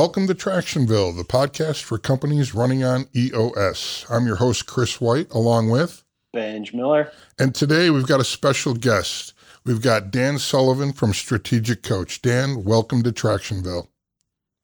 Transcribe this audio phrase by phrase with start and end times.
[0.00, 4.06] Welcome to Tractionville, the podcast for companies running on EOS.
[4.08, 7.12] I'm your host, Chris White, along with Benj Miller.
[7.38, 9.34] And today we've got a special guest.
[9.66, 12.22] We've got Dan Sullivan from Strategic Coach.
[12.22, 13.88] Dan, welcome to Tractionville.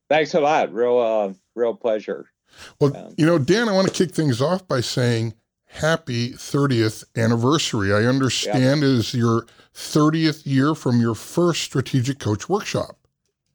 [0.09, 0.73] Thanks a lot.
[0.73, 2.31] Real, uh, real pleasure.
[2.81, 5.35] Well, um, you know, Dan, I want to kick things off by saying
[5.67, 7.93] happy 30th anniversary.
[7.93, 8.89] I understand yeah.
[8.89, 9.45] is your
[9.75, 13.06] 30th year from your first Strategic Coach workshop.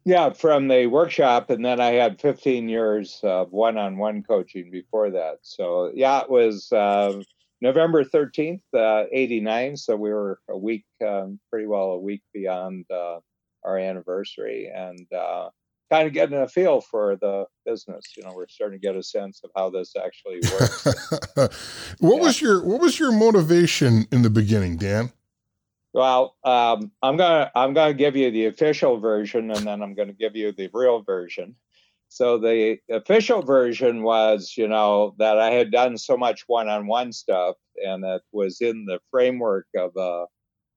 [0.03, 5.39] Yeah, from the workshop, and then I had 15 years of one-on-one coaching before that.
[5.43, 7.21] So yeah, it was uh,
[7.61, 9.77] November 13th, uh, 89.
[9.77, 13.19] So we were a week, um, pretty well a week beyond uh,
[13.63, 15.49] our anniversary, and uh,
[15.91, 18.13] kind of getting a feel for the business.
[18.17, 20.85] You know, we're starting to get a sense of how this actually works.
[21.99, 22.21] what yeah.
[22.21, 25.11] was your What was your motivation in the beginning, Dan?
[25.93, 30.13] Well, um, I'm gonna I'm gonna give you the official version, and then I'm gonna
[30.13, 31.55] give you the real version.
[32.07, 37.55] So the official version was, you know, that I had done so much one-on-one stuff,
[37.85, 40.25] and that was in the framework of a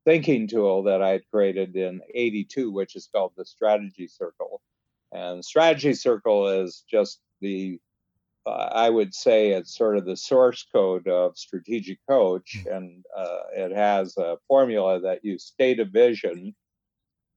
[0.04, 4.60] thinking tool that I had created in '82, which is called the Strategy Circle.
[5.12, 7.78] And Strategy Circle is just the
[8.46, 12.72] uh, I would say it's sort of the source code of Strategic Coach, hmm.
[12.72, 16.54] and uh, it has a formula that you state a vision,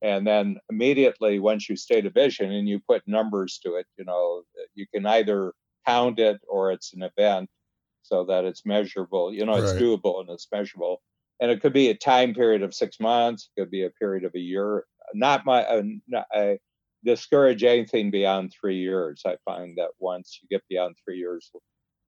[0.01, 4.05] and then immediately once you state a vision and you put numbers to it, you
[4.05, 4.43] know,
[4.75, 5.53] you can either
[5.85, 7.49] count it or it's an event,
[8.03, 9.33] so that it's measurable.
[9.33, 9.81] You know, it's right.
[9.81, 11.01] doable and it's measurable,
[11.39, 14.25] and it could be a time period of six months, it could be a period
[14.25, 14.85] of a year.
[15.13, 16.59] Not my, uh, not, I,
[17.07, 19.23] discourage anything beyond three years.
[19.25, 21.49] I find that once you get beyond three years,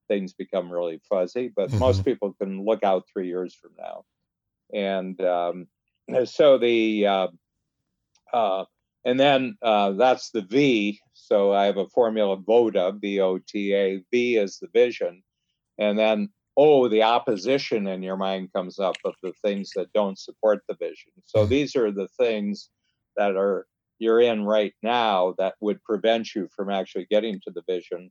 [0.08, 1.50] things become really fuzzy.
[1.54, 1.78] But mm-hmm.
[1.78, 4.04] most people can look out three years from now,
[4.72, 5.66] and um,
[6.24, 7.28] so the uh,
[8.32, 8.64] uh,
[9.04, 11.00] and then uh, that's the V.
[11.14, 14.04] So I have a formula VOTA, V O T A.
[14.10, 15.22] V is the vision,
[15.78, 20.18] and then oh, the opposition in your mind comes up of the things that don't
[20.18, 21.12] support the vision.
[21.24, 21.50] So mm-hmm.
[21.50, 22.68] these are the things
[23.16, 23.66] that are
[24.00, 28.10] you're in right now that would prevent you from actually getting to the vision.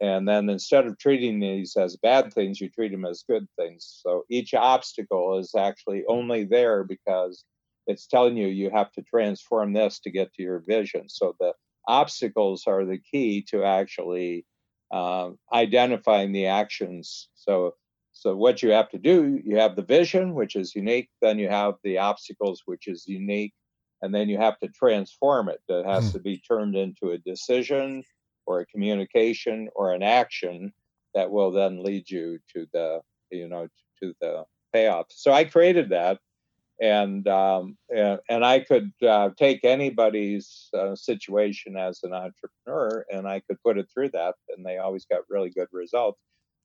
[0.00, 4.00] And then instead of treating these as bad things, you treat them as good things.
[4.02, 7.44] So each obstacle is actually only there because
[7.86, 11.08] it's telling you you have to transform this to get to your vision.
[11.08, 11.52] So the
[11.86, 14.44] obstacles are the key to actually
[14.90, 17.28] uh, identifying the actions.
[17.34, 17.74] So
[18.12, 21.10] so what you have to do, you have the vision, which is unique.
[21.20, 23.52] Then you have the obstacles, which is unique
[24.06, 25.60] and then you have to transform it.
[25.68, 26.12] It has mm.
[26.12, 28.04] to be turned into a decision
[28.46, 30.72] or a communication or an action
[31.12, 33.00] that will then lead you to the
[33.30, 33.66] you know
[34.00, 35.06] to the payoff.
[35.10, 36.20] So I created that,
[36.80, 43.26] and um, and, and, I could uh, take anybody's uh, situation as an entrepreneur, and
[43.26, 46.20] I could put it through that, and they always got really good results.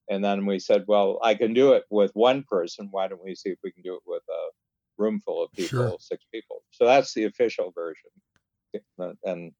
[0.08, 2.88] And then we said, well, I can do it with one person.
[2.90, 4.50] Why don't we see if we can do it with a
[4.98, 5.96] room full of people, sure.
[5.98, 6.62] six people.
[6.70, 9.16] So that's the official version.
[9.24, 9.52] And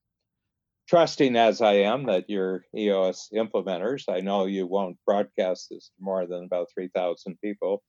[0.89, 6.03] trusting as I am that you're EOS implementers, I know you won't broadcast this to
[6.03, 7.83] more than about 3,000 people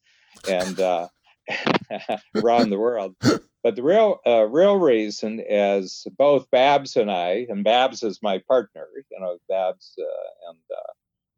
[0.49, 1.07] and uh,
[2.35, 3.15] around the world.
[3.63, 8.41] But the real uh, real reason is both Babs and I, and Babs is my
[8.45, 8.87] partner.
[9.09, 10.91] You know, Babs uh, and uh,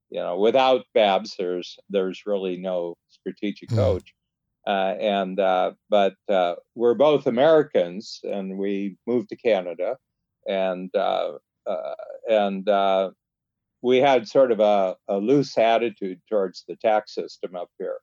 [0.10, 3.76] you know, without Babs, there's there's really no strategic hmm.
[3.76, 4.14] coach.
[4.68, 9.98] Uh, and uh, but uh, we're both Americans, and we moved to Canada,
[10.48, 11.34] and uh,
[11.68, 11.94] uh,
[12.28, 13.12] and uh,
[13.84, 17.98] we had sort of a, a, loose attitude towards the tax system up here.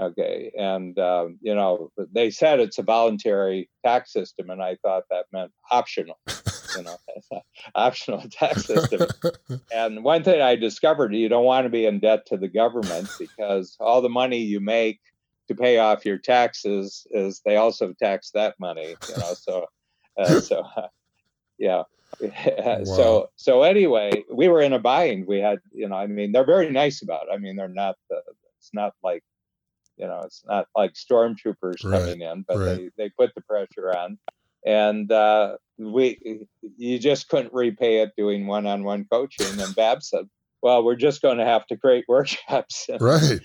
[0.00, 5.02] Okay, and um, you know they said it's a voluntary tax system, and I thought
[5.10, 6.18] that meant optional.
[6.76, 6.96] you know,
[7.74, 9.06] optional tax system.
[9.74, 13.10] and one thing I discovered, you don't want to be in debt to the government
[13.18, 15.00] because all the money you make
[15.50, 19.66] to pay off your taxes is they also tax that money you know so
[20.16, 20.86] uh, so uh,
[21.58, 21.82] yeah
[22.20, 22.84] wow.
[22.84, 26.44] so so anyway we were in a bind we had you know i mean they're
[26.46, 28.20] very nice about it i mean they're not the,
[28.58, 29.24] it's not like
[29.96, 32.00] you know it's not like stormtroopers right.
[32.00, 32.76] coming in but right.
[32.76, 34.18] they they put the pressure on
[34.64, 36.46] and uh, we
[36.76, 40.26] you just couldn't repay it doing one-on-one coaching and Babs said
[40.62, 43.40] well we're just going to have to create workshops right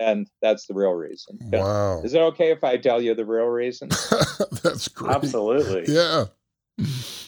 [0.00, 1.38] and that's the real reason.
[1.40, 2.02] Wow.
[2.02, 3.88] Is it okay if I tell you the real reason?
[4.62, 5.14] that's great.
[5.14, 5.84] Absolutely.
[5.94, 6.24] Yeah.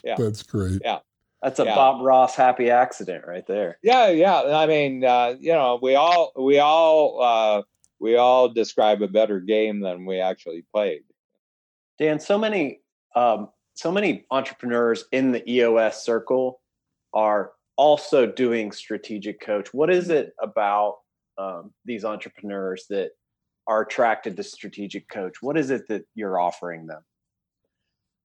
[0.02, 0.16] Yeah.
[0.16, 0.80] That's great.
[0.82, 1.00] Yeah.
[1.42, 1.74] That's a yeah.
[1.74, 3.78] Bob Ross happy accident right there.
[3.82, 4.42] Yeah, yeah.
[4.56, 7.62] I mean, uh, you know, we all we all uh,
[7.98, 11.02] we all describe a better game than we actually played.
[11.98, 12.80] Dan, so many
[13.16, 16.60] um, so many entrepreneurs in the EOS circle
[17.12, 19.74] are also doing strategic coach.
[19.74, 20.98] What is it about
[21.38, 23.10] um, these entrepreneurs that
[23.66, 25.36] are attracted to strategic coach?
[25.40, 27.02] What is it that you're offering them?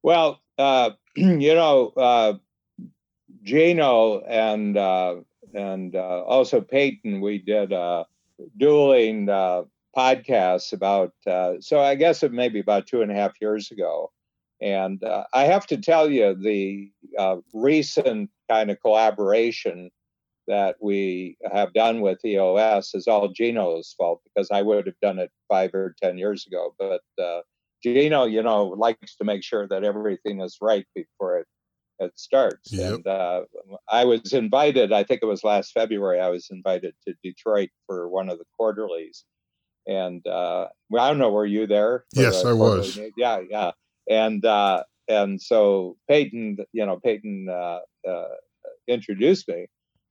[0.04, 2.33] Well, uh, you know, uh,
[3.44, 5.15] Gino and uh,
[5.54, 8.04] and uh, also Peyton, we did uh,
[8.57, 9.63] dueling uh,
[9.95, 11.13] podcasts about.
[11.25, 14.12] uh, so I guess it may be about two and a half years ago,
[14.62, 15.01] and
[15.33, 19.89] I have to tell you the uh, recent kind of collaboration
[20.47, 25.19] that we have done with EOS is all Gino's fault because I would have done
[25.19, 26.73] it five or ten years ago.
[26.77, 27.41] But uh,
[27.83, 31.47] Gino, you know, likes to make sure that everything is right before it
[31.99, 32.71] it starts.
[32.71, 32.94] Yep.
[32.94, 33.41] And uh,
[33.89, 34.94] I was invited.
[34.94, 36.19] I think it was last February.
[36.19, 39.25] I was invited to Detroit for one of the quarterlies,
[39.88, 41.31] and uh, well, I don't know.
[41.31, 42.05] Were you there?
[42.13, 42.99] Yes, the I was.
[43.17, 43.71] Yeah, yeah.
[44.09, 48.27] And uh, and so Peyton, you know, Peyton uh, uh,
[48.88, 49.67] introduced me,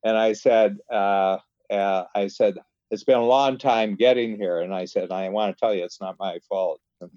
[0.06, 1.38] and I said, uh,
[1.68, 2.58] uh, I said,
[2.92, 5.82] it's been a long time getting here, and I said, I want to tell you,
[5.82, 6.80] it's not my fault.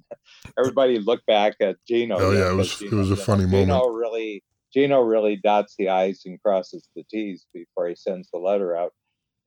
[0.57, 2.17] everybody looked back at Gino.
[2.19, 3.67] Oh yeah, it was Gino, it was a funny know, moment.
[3.67, 4.43] Gino really,
[4.73, 8.91] Gino really dots the i's and crosses the t's before he sends the letter out.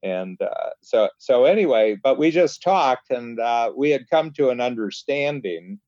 [0.04, 4.50] And uh, so, so anyway, but we just talked, and uh, we had come to
[4.50, 5.80] an understanding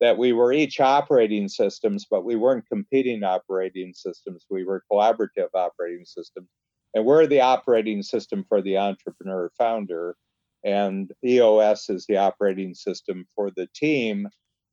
[0.00, 4.46] that we were each operating systems, but we weren't competing operating systems.
[4.48, 6.48] We were collaborative operating systems
[6.94, 10.16] and we're the operating system for the entrepreneur founder.
[10.64, 14.28] And EOS is the operating system for the team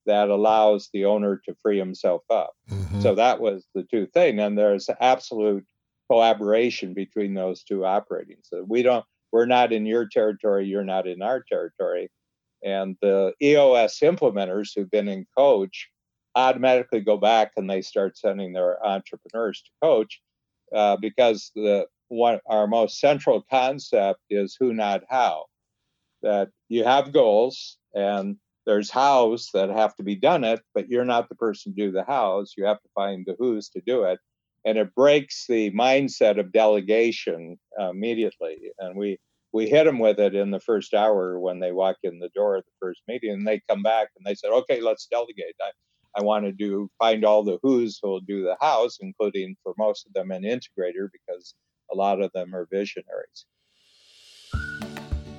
[0.05, 2.51] that allows the owner to free himself up.
[2.69, 3.01] Mm-hmm.
[3.01, 4.39] So that was the two thing.
[4.39, 5.65] And there's absolute
[6.09, 8.37] collaboration between those two operating.
[8.41, 12.09] So we don't, we're not in your territory, you're not in our territory.
[12.63, 15.89] And the EOS implementers who've been in coach
[16.35, 20.21] automatically go back and they start sending their entrepreneurs to coach
[20.73, 25.45] uh, because the what our most central concept is who not how.
[26.21, 31.05] That you have goals and there's hows that have to be done it but you're
[31.05, 32.53] not the person to do the hows.
[32.57, 34.19] You have to find the who's to do it.
[34.65, 38.57] And it breaks the mindset of delegation uh, immediately.
[38.79, 39.17] And we
[39.53, 42.57] we hit them with it in the first hour when they walk in the door
[42.57, 45.55] of the first meeting and they come back and they said okay let's delegate.
[45.61, 45.71] I,
[46.17, 49.73] I want to do find all the who's who will do the hows, including for
[49.77, 51.53] most of them an integrator because
[51.91, 53.45] a lot of them are visionaries.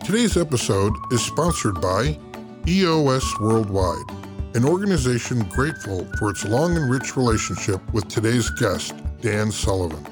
[0.04, 2.18] Today's episode is sponsored by
[2.66, 4.10] EOS Worldwide,
[4.54, 10.06] an organization grateful for its long and rich relationship with today's guest, Dan Sullivan.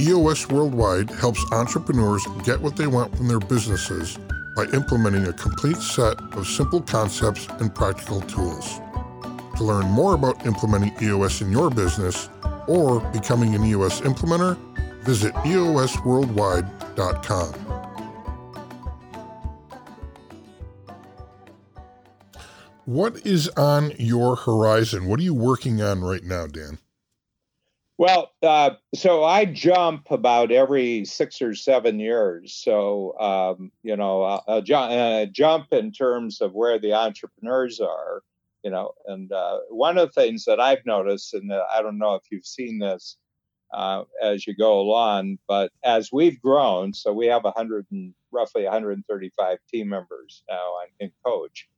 [0.00, 4.18] EOS Worldwide helps entrepreneurs get what they want from their businesses
[4.56, 8.80] by implementing a complete set of simple concepts and practical tools.
[9.56, 12.28] To learn more about implementing EOS in your business
[12.66, 14.58] or becoming an EOS implementer,
[15.04, 17.82] Visit EOSworldwide.com.
[22.84, 25.06] What is on your horizon?
[25.06, 26.78] What are you working on right now, Dan?
[27.96, 32.54] Well, uh, so I jump about every six or seven years.
[32.54, 38.24] So, um, you know, a, a, jump in terms of where the entrepreneurs are,
[38.64, 42.16] you know, and uh, one of the things that I've noticed, and I don't know
[42.16, 43.16] if you've seen this,
[43.72, 45.38] uh, as you go along.
[45.48, 51.10] But as we've grown, so we have 100 and roughly 135 team members now in
[51.24, 51.68] Coach,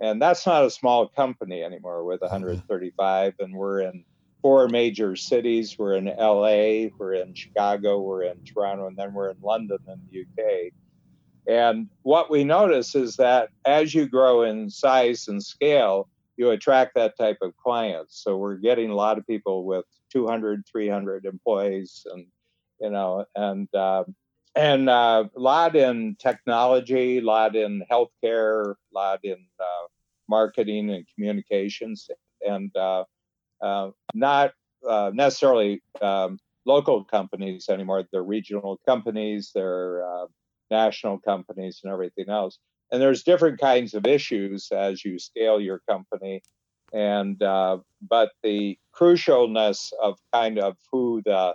[0.00, 2.32] and that's not a small company anymore with mm-hmm.
[2.32, 4.04] 135, and we're in
[4.42, 5.78] four major cities.
[5.78, 10.00] We're in LA, we're in Chicago, we're in Toronto, and then we're in London in
[10.10, 10.72] the UK.
[11.46, 16.94] And what we notice is that as you grow in size and scale, you attract
[16.94, 18.22] that type of clients.
[18.22, 19.84] So we're getting a lot of people with
[20.14, 22.26] 200, 300 employees, and
[22.80, 24.04] you know, and uh,
[24.54, 29.86] and uh, a lot in technology, a lot in healthcare, a lot in uh,
[30.28, 32.08] marketing and communications,
[32.42, 33.04] and uh,
[33.62, 34.52] uh, not
[34.88, 38.04] uh, necessarily um, local companies anymore.
[38.12, 40.04] They're regional companies, they're
[40.70, 42.58] national companies, and everything else.
[42.90, 46.42] And there's different kinds of issues as you scale your company
[46.94, 51.54] and uh, but the crucialness of kind of who the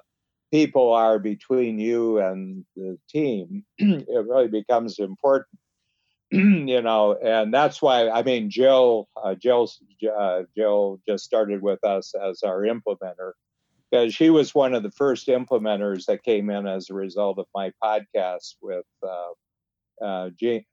[0.52, 5.58] people are between you and the team it really becomes important
[6.32, 9.70] you know and that's why i mean jill uh, jill
[10.20, 13.32] uh, jill just started with us as our implementer
[13.90, 17.46] because she was one of the first implementers that came in as a result of
[17.56, 19.30] my podcast with uh,
[20.02, 20.30] uh,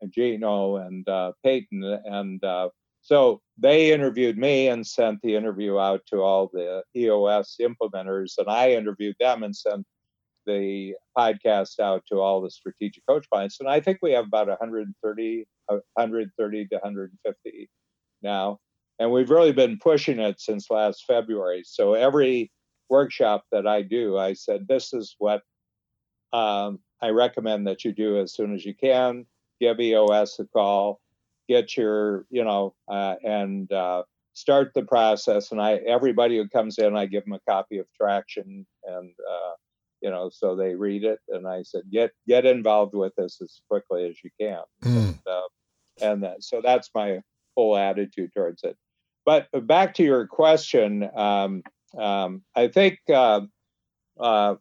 [0.09, 2.69] Gino and uh, Peyton, and uh,
[3.07, 8.49] so they interviewed me and sent the interview out to all the EOS implementers, and
[8.49, 9.87] I interviewed them and sent
[10.45, 14.49] the podcast out to all the strategic coach clients, and I think we have about
[14.49, 17.71] 130, 130 to 150
[18.25, 18.59] now,
[18.99, 21.63] and we've really been pushing it since last February.
[21.65, 22.51] So every
[22.89, 25.43] workshop that I do, I said this is what
[26.33, 29.27] um, I recommend that you do as soon as you can.
[29.61, 31.01] Give EOS a call,
[31.49, 34.03] get your, you know, uh, and uh,
[34.35, 35.53] start the process.
[35.53, 39.53] And I, everybody who comes in, I give them a copy of Traction, and uh,
[40.03, 41.19] you know, so they read it.
[41.29, 44.63] And I said, get get involved with this as quickly as you can.
[44.83, 45.09] Mm.
[45.09, 45.49] And, uh,
[46.01, 47.21] and that, so that's my
[47.57, 48.77] whole attitude towards it.
[49.25, 51.63] But back to your question, um,
[51.99, 53.41] um, I think uh,
[54.21, 54.57] uh, uh,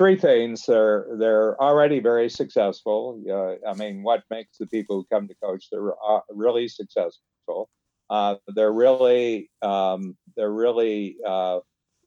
[0.00, 0.64] three things.
[0.64, 3.22] They're they're already very successful.
[3.30, 5.66] Uh, I mean, what makes the people who come to coach?
[5.70, 7.68] They're uh, really successful.
[8.08, 11.58] Uh, they're really um, they're really uh,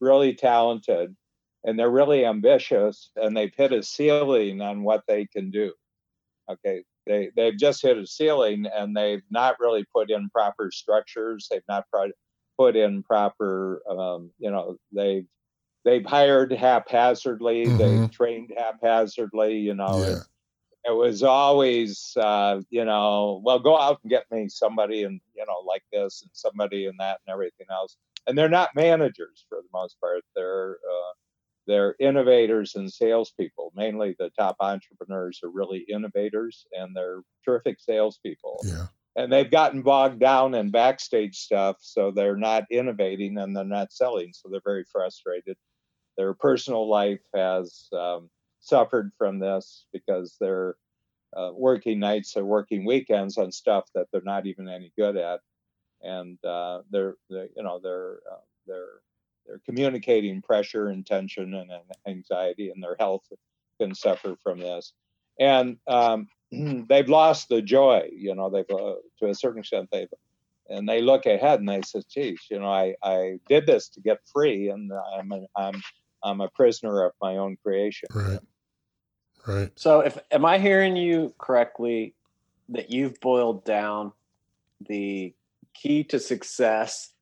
[0.02, 1.16] really talented,
[1.64, 5.72] and they're really ambitious, and they've hit a ceiling on what they can do.
[6.50, 11.48] Okay, they they've just hit a ceiling, and they've not really put in proper structures.
[11.52, 11.86] They've not
[12.58, 15.28] put in proper, um, you know, they've
[15.86, 17.78] they've hired haphazardly, mm-hmm.
[17.78, 20.06] they've trained haphazardly, you know.
[20.08, 20.20] Yeah
[20.86, 25.46] it was always uh, you know well go out and get me somebody and you
[25.46, 27.98] know like this and somebody and that and everything else
[28.28, 31.14] and they're not managers for the most part they're uh,
[31.68, 38.60] they're innovators and salespeople mainly the top entrepreneurs are really innovators and they're terrific salespeople
[38.66, 38.88] yeah.
[39.16, 43.94] and they've gotten bogged down in backstage stuff so they're not innovating and they're not
[43.94, 45.56] selling so they're very frustrated
[46.18, 48.30] their personal life has um,
[48.60, 50.76] suffered from this because they're
[51.36, 55.40] uh, working nights or working weekends on stuff that they're not even any good at,
[56.02, 59.02] and uh, they're, they're, you know they're uh, they're
[59.46, 61.72] they're communicating pressure and tension and
[62.08, 63.24] anxiety, and their health
[63.80, 64.94] can suffer from this,
[65.40, 68.10] and um, they've lost the joy.
[68.16, 70.10] You know, they've uh, to a certain extent they've
[70.70, 74.02] and they look ahead and they say, "Geez, you know, I, I did this to
[74.02, 75.82] get free, and I'm I'm
[76.24, 78.40] I'm a prisoner of my own creation." Right.
[79.46, 79.72] Right.
[79.76, 82.16] So, if am I hearing you correctly
[82.70, 84.14] that you've boiled down
[84.88, 85.34] the
[85.74, 87.14] key to success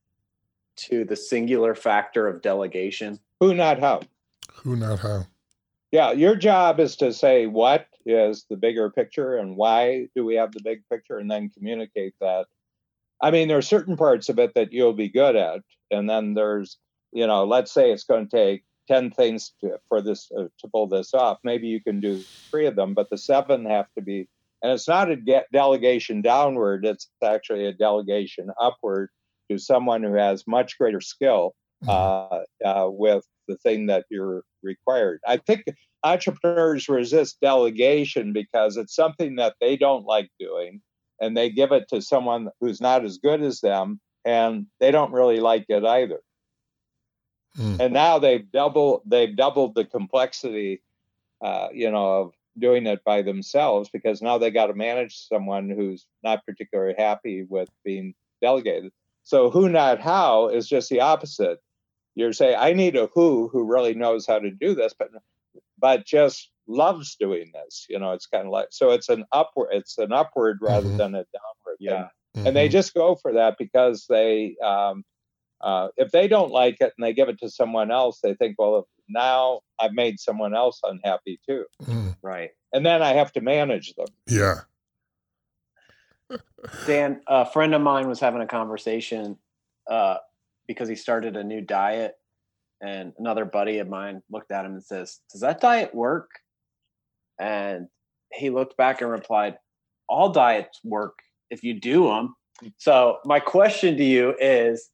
[0.75, 3.20] to the singular factor of delegation?
[3.39, 4.01] Who, not how.
[4.53, 5.25] Who, not how.
[5.91, 10.36] Yeah, your job is to say what is the bigger picture and why do we
[10.36, 12.46] have the big picture and then communicate that.
[13.22, 15.62] I mean, there are certain parts of it that you'll be good at.
[15.91, 16.77] And then there's,
[17.12, 20.68] you know, let's say it's going to take 10 things to, for this uh, to
[20.72, 21.40] pull this off.
[21.44, 22.20] Maybe you can do
[22.50, 24.28] three of them but the seven have to be
[24.62, 29.10] and it's not a de- delegation downward it's actually a delegation upward
[29.50, 31.90] to someone who has much greater skill mm-hmm.
[31.90, 35.20] uh, uh, with the thing that you're required.
[35.28, 35.66] I think
[36.04, 40.82] entrepreneurs resist delegation because it's something that they don't like doing
[41.20, 45.12] and they give it to someone who's not as good as them and they don't
[45.12, 46.22] really like it either
[47.58, 47.79] Mm.
[47.79, 50.81] And now they've doubled they've doubled the complexity,
[51.41, 55.70] uh, you know, of doing it by themselves because now they got to manage someone
[55.70, 58.91] who's not particularly happy with being delegated.
[59.24, 61.60] So who not how is just the opposite.
[62.15, 65.10] You're saying I need a who who really knows how to do this, but
[65.77, 67.86] but just loves doing this.
[67.89, 70.98] You know, it's kind of like so it's an upward it's an upward rather mm-hmm.
[70.98, 71.77] than a downward.
[71.79, 72.08] Yeah.
[72.36, 72.48] Mm-hmm.
[72.48, 75.03] And they just go for that because they um,
[75.63, 78.56] uh, if they don't like it and they give it to someone else, they think,
[78.58, 81.65] well, now I've made someone else unhappy too.
[81.84, 82.15] Mm.
[82.22, 82.51] Right.
[82.74, 84.08] And then I have to manage them.
[84.27, 84.62] Yeah.
[86.86, 89.38] Dan, a friend of mine was having a conversation
[89.89, 90.18] uh,
[90.68, 92.15] because he started a new diet.
[92.82, 96.30] And another buddy of mine looked at him and says, Does that diet work?
[97.39, 97.88] And
[98.34, 99.58] he looked back and replied,
[100.10, 101.20] All diets work
[101.51, 102.36] if you do them.
[102.77, 104.89] So, my question to you is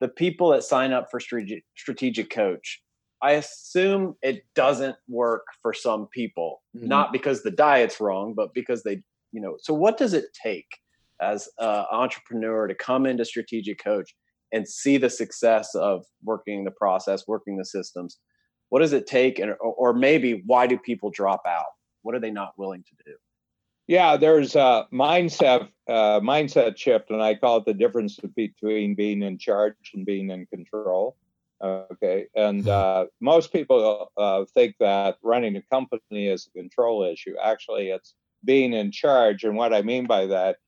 [0.00, 2.82] the people that sign up for strategic, strategic coach
[3.22, 6.88] i assume it doesn't work for some people mm-hmm.
[6.88, 9.00] not because the diet's wrong but because they
[9.32, 10.66] you know so what does it take
[11.20, 14.14] as an entrepreneur to come into strategic coach
[14.52, 18.18] and see the success of working the process working the systems?
[18.70, 21.66] What does it take and or maybe why do people drop out?
[22.02, 23.12] What are they not willing to do
[23.90, 29.20] yeah, there's a mindset uh, mindset shift, and I call it the difference between being
[29.24, 31.16] in charge and being in control.
[31.60, 32.70] Okay, and hmm.
[32.70, 37.34] uh, most people uh, think that running a company is a control issue.
[37.42, 40.58] Actually, it's being in charge, and what I mean by that,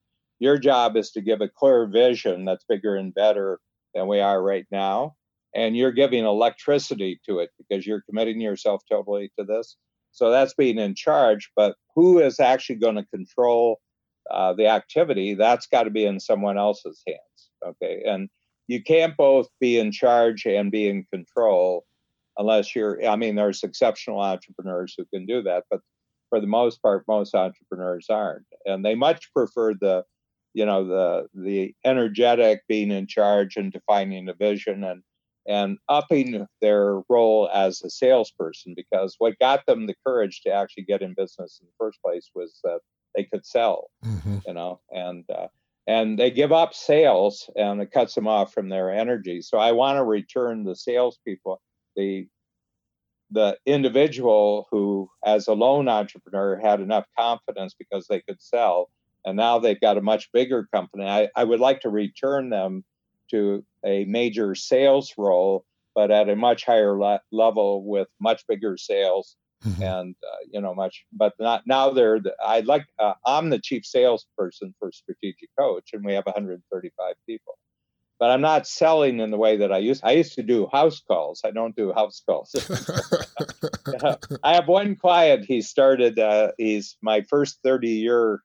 [0.41, 3.61] your job is to give a clear vision that's bigger and better
[3.95, 5.15] than we are right now,
[5.55, 9.77] and you're giving electricity to it because you're committing yourself totally to this.
[10.13, 11.51] So that's being in charge.
[11.57, 13.81] But who is actually going to control
[14.31, 15.35] uh, the activity?
[15.35, 17.51] That's got to be in someone else's hands.
[17.67, 18.03] Okay.
[18.07, 18.29] And
[18.69, 21.85] you can't both be in charge and be in control
[22.39, 25.65] unless you're, I mean, there's exceptional entrepreneurs who can do that.
[25.71, 25.81] But
[26.31, 28.47] for the most part, most entrepreneurs aren't.
[28.65, 30.05] And they much prefer the,
[30.55, 35.03] you know, the, the energetic being in charge and defining the vision and
[35.47, 40.85] and upping their role as a salesperson because what got them the courage to actually
[40.85, 42.81] get in business in the first place was that
[43.15, 44.39] they could sell, mm-hmm.
[44.47, 45.49] you know, and uh,
[45.87, 49.43] and they give up sales and it cuts them off from their energy.
[49.43, 51.61] So I want to return the salespeople,
[51.97, 52.27] the
[53.31, 58.91] the individual who, as a lone entrepreneur, had enough confidence because they could sell,
[59.25, 61.07] and now they've got a much bigger company.
[61.07, 62.85] I, I would like to return them
[63.33, 68.77] to a major sales role, but at a much higher le- level with much bigger
[68.77, 69.37] sales.
[69.67, 69.83] Mm-hmm.
[69.83, 71.91] And uh, you know much, but not now.
[71.91, 76.27] They're the, I like uh, I'm the chief salesperson for Strategic Coach, and we have
[76.27, 77.57] 135 people
[78.23, 80.05] but I'm not selling in the way that I used.
[80.05, 81.41] I used to do house calls.
[81.45, 82.55] I don't do house calls.
[84.45, 85.45] I have one client.
[85.45, 86.21] He started.
[86.21, 88.41] Uh, he's my first 30 year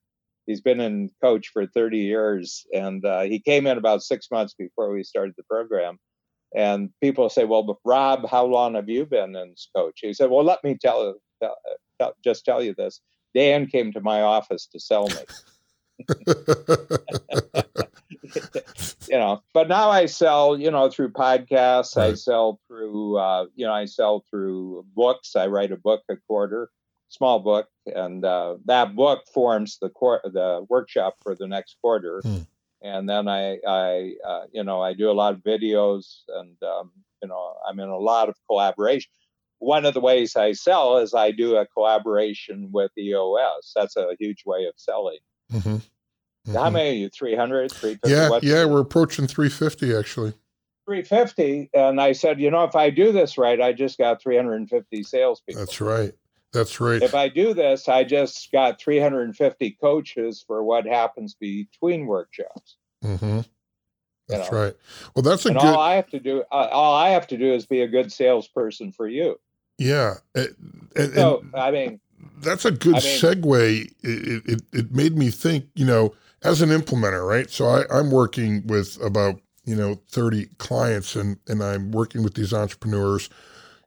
[0.48, 4.56] he's been in coach for 30 years and uh, he came in about six months
[4.58, 6.00] before we started the program.
[6.56, 10.00] And people say well rob how long have you been in coach?
[10.02, 11.58] He said well let me tell, tell,
[12.00, 13.02] tell just tell you this.
[13.36, 15.26] Dan came to my office to sell me.
[19.10, 21.96] You know but now i sell you know through podcasts.
[21.96, 22.12] Right.
[22.12, 25.36] i sell through uh, you know i sell through books.
[25.36, 26.70] I write a book a quarter
[27.10, 32.22] small book, and uh, that book forms the cor- the workshop for the next quarter.
[32.24, 32.40] Hmm.
[32.82, 36.92] And then I, I uh, you know, I do a lot of videos, and um,
[37.22, 39.10] you know, I'm in a lot of collaboration.
[39.60, 43.72] One of the ways I sell is I do a collaboration with EOS.
[43.76, 45.18] That's a huge way of selling.
[45.52, 45.78] Mm-hmm.
[46.48, 46.54] Mm-hmm.
[46.54, 47.10] How many are you?
[47.10, 48.10] 300, 350?
[48.10, 50.34] Yeah, What's yeah, we're approaching 350 actually.
[50.86, 51.70] 350.
[51.74, 55.60] And I said, you know, if I do this right, I just got 350 salespeople.
[55.60, 56.14] That's right.
[56.54, 57.02] That's right.
[57.02, 62.78] If I do this, I just got 350 coaches for what happens between workshops.
[63.04, 63.42] Mm-hmm.
[64.28, 64.58] That's know?
[64.58, 64.74] right.
[65.16, 65.68] Well, that's a and good.
[65.68, 68.12] All I have to do, uh, all I have to do, is be a good
[68.12, 69.40] salesperson for you.
[69.78, 70.16] Yeah.
[70.36, 70.56] And,
[70.96, 72.00] and, so I mean,
[72.40, 73.92] that's a good I mean, segue.
[74.02, 75.66] It, it it made me think.
[75.76, 77.50] You know, as an implementer, right?
[77.50, 82.34] So I, I'm working with about you know 30 clients, and and I'm working with
[82.34, 83.30] these entrepreneurs,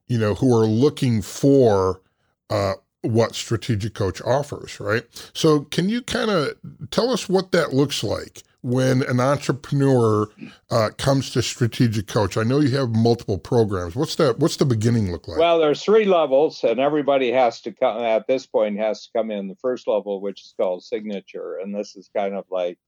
[0.06, 2.00] you know, who are looking for
[2.50, 5.04] uh, what Strategic Coach offers, right?
[5.32, 6.58] So, can you kind of
[6.90, 10.28] tell us what that looks like when an entrepreneur
[10.70, 12.36] uh, comes to Strategic Coach?
[12.36, 13.96] I know you have multiple programs.
[13.96, 14.38] What's that?
[14.38, 15.38] What's the beginning look like?
[15.38, 19.30] Well, there's three levels, and everybody has to come at this point has to come
[19.30, 22.78] in the first level, which is called Signature, and this is kind of like,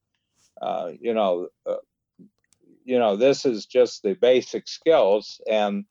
[0.61, 1.47] uh, you know.
[1.65, 1.75] Uh,
[2.85, 5.85] you know, this is just the basic skills, and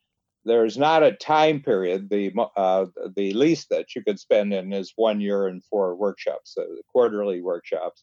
[0.45, 2.09] there's not a time period.
[2.09, 6.57] The uh, the least that you could spend in is one year and four workshops,
[6.59, 8.03] uh, quarterly workshops,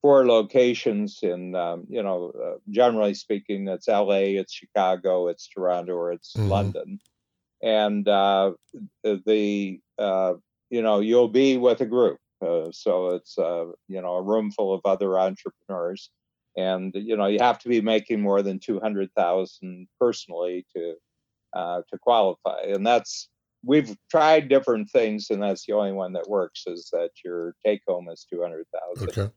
[0.00, 5.92] four locations in um, you know uh, generally speaking, it's L.A., it's Chicago, it's Toronto,
[5.94, 6.48] or it's mm-hmm.
[6.48, 7.00] London,
[7.62, 8.52] and uh,
[9.02, 10.34] the uh,
[10.70, 14.72] you know you'll be with a group, uh, so it's you know a room full
[14.72, 16.10] of other entrepreneurs.
[16.56, 20.94] And you know you have to be making more than two hundred thousand personally to
[21.54, 22.62] uh, to qualify.
[22.62, 23.28] And that's
[23.64, 26.64] we've tried different things, and that's the only one that works.
[26.66, 29.08] Is that your take home is two hundred thousand.
[29.10, 29.32] Okay.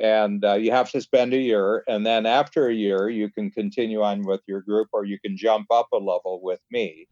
[0.00, 3.50] And uh, you have to spend a year, and then after a year, you can
[3.50, 7.08] continue on with your group, or you can jump up a level with me.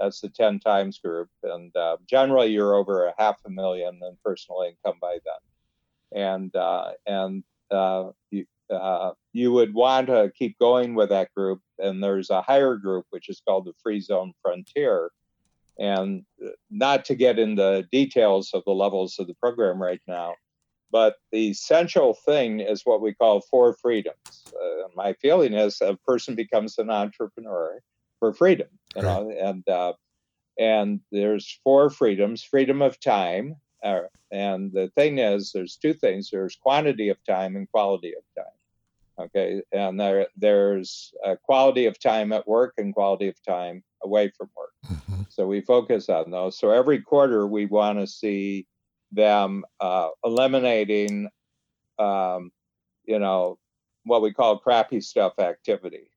[0.00, 4.16] That's the ten times group, and uh, generally you're over a half a million in
[4.24, 6.20] personal income by then.
[6.20, 11.60] And uh, and uh, you, uh, you would want to keep going with that group.
[11.78, 15.10] And there's a higher group, which is called the Free Zone Frontier.
[15.78, 20.00] And uh, not to get into the details of the levels of the program right
[20.06, 20.34] now,
[20.94, 24.44] but the essential thing is what we call four freedoms.
[24.54, 27.80] Uh, my feeling is a person becomes an entrepreneur
[28.20, 29.94] for freedom, you know, and uh,
[30.56, 34.00] and there's four freedoms: freedom of time, uh,
[34.32, 39.26] and the thing is, there's two things: there's quantity of time and quality of time.
[39.26, 44.50] Okay, and there there's quality of time at work and quality of time away from
[44.56, 44.72] work.
[44.86, 45.22] Mm-hmm.
[45.28, 46.58] So we focus on those.
[46.58, 48.66] So every quarter we want to see
[49.12, 51.28] them uh, eliminating,
[51.98, 52.50] um,
[53.04, 53.58] you know,
[54.04, 56.10] what we call crappy stuff activity.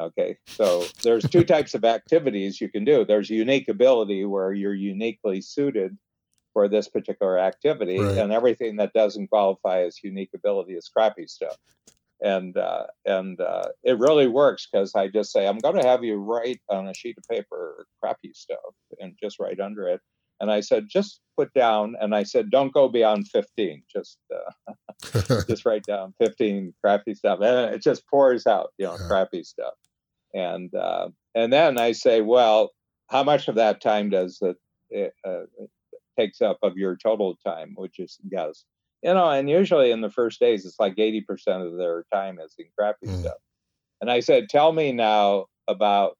[0.00, 3.04] Okay, so there's two types of activities you can do.
[3.04, 5.96] There's unique ability where you're uniquely suited
[6.54, 8.16] for this particular activity, right.
[8.16, 11.56] and everything that doesn't qualify as unique ability is crappy stuff.
[12.22, 16.02] And uh, and uh, it really works because I just say I'm going to have
[16.02, 20.00] you write on a sheet of paper crappy stuff and just write under it.
[20.40, 23.82] And I said just put down, and I said don't go beyond 15.
[23.92, 24.72] Just uh,
[25.46, 29.06] just write down 15 crappy stuff, and it just pours out, you know, yeah.
[29.06, 29.74] crappy stuff
[30.34, 32.72] and uh, and then I say, well,
[33.08, 34.42] how much of that time does
[34.90, 35.44] it uh,
[36.18, 38.64] takes up of your total time, which is yes,
[39.02, 42.38] you know, and usually in the first days it's like eighty percent of their time
[42.40, 43.20] is in crappy mm.
[43.20, 43.38] stuff.
[44.00, 46.16] And I said, tell me now about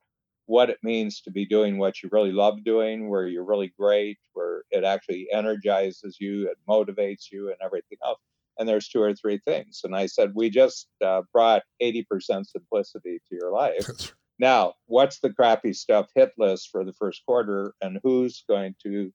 [0.47, 4.19] what it means to be doing what you really love doing, where you're really great,
[4.35, 8.19] where it actually energizes you, it motivates you, and everything else
[8.59, 9.81] and there's two or three things.
[9.85, 12.05] And I said, we just uh, brought 80%
[12.47, 13.89] simplicity to your life.
[14.39, 19.13] now, what's the crappy stuff hit list for the first quarter, and who's going to?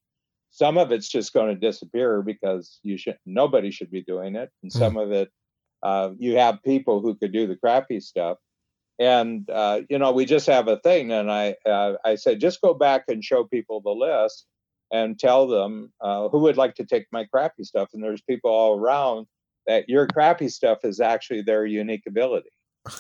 [0.51, 3.17] Some of it's just going to disappear because you should.
[3.25, 5.03] Nobody should be doing it, and some mm.
[5.03, 5.29] of it,
[5.83, 8.38] uh, you have people who could do the crappy stuff.
[8.99, 12.62] And uh, you know, we just have a thing, and I uh, I said, just
[12.62, 14.45] go back and show people the list
[14.91, 17.89] and tell them uh, who would like to take my crappy stuff.
[17.93, 19.27] And there's people all around
[19.67, 22.49] that your crappy stuff is actually their unique ability.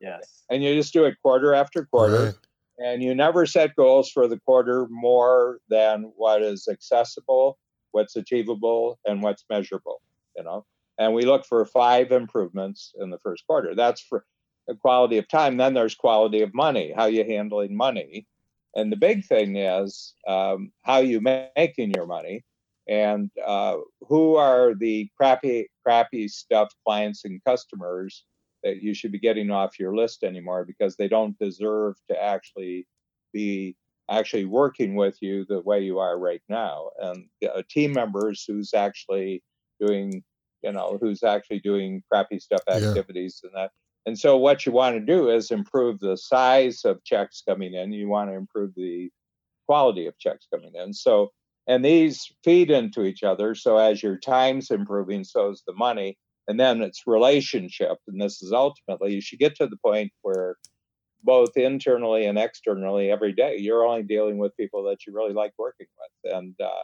[0.00, 0.44] Yes.
[0.48, 2.26] And you just do it quarter after quarter.
[2.26, 2.34] Right.
[2.78, 7.58] And you never set goals for the quarter more than what is accessible,
[7.90, 10.00] what's achievable, and what's measurable.
[10.36, 10.64] You know,
[10.98, 13.74] and we look for five improvements in the first quarter.
[13.74, 14.24] That's for
[14.80, 15.56] quality of time.
[15.56, 16.92] Then there's quality of money.
[16.94, 18.26] How you handling money?
[18.74, 22.44] And the big thing is um, how you making your money
[22.88, 23.76] and uh,
[24.08, 28.24] who are the crappy, crappy stuff clients and customers
[28.62, 32.86] that you should be getting off your list anymore because they don't deserve to actually
[33.32, 33.76] be
[34.10, 36.90] actually working with you the way you are right now.
[36.98, 39.42] And uh, team members who's actually
[39.80, 40.24] doing,
[40.62, 43.48] you know, who's actually doing crappy stuff activities yeah.
[43.48, 43.70] and that
[44.08, 47.92] and so, what you want to do is improve the size of checks coming in.
[47.92, 49.10] You want to improve the
[49.66, 50.94] quality of checks coming in.
[50.94, 51.30] So,
[51.66, 53.54] and these feed into each other.
[53.54, 56.16] So, as your time's improving, so is the money.
[56.48, 57.98] And then it's relationship.
[58.08, 60.56] And this is ultimately, you should get to the point where
[61.22, 65.52] both internally and externally every day, you're only dealing with people that you really like
[65.58, 66.32] working with.
[66.34, 66.82] And, uh,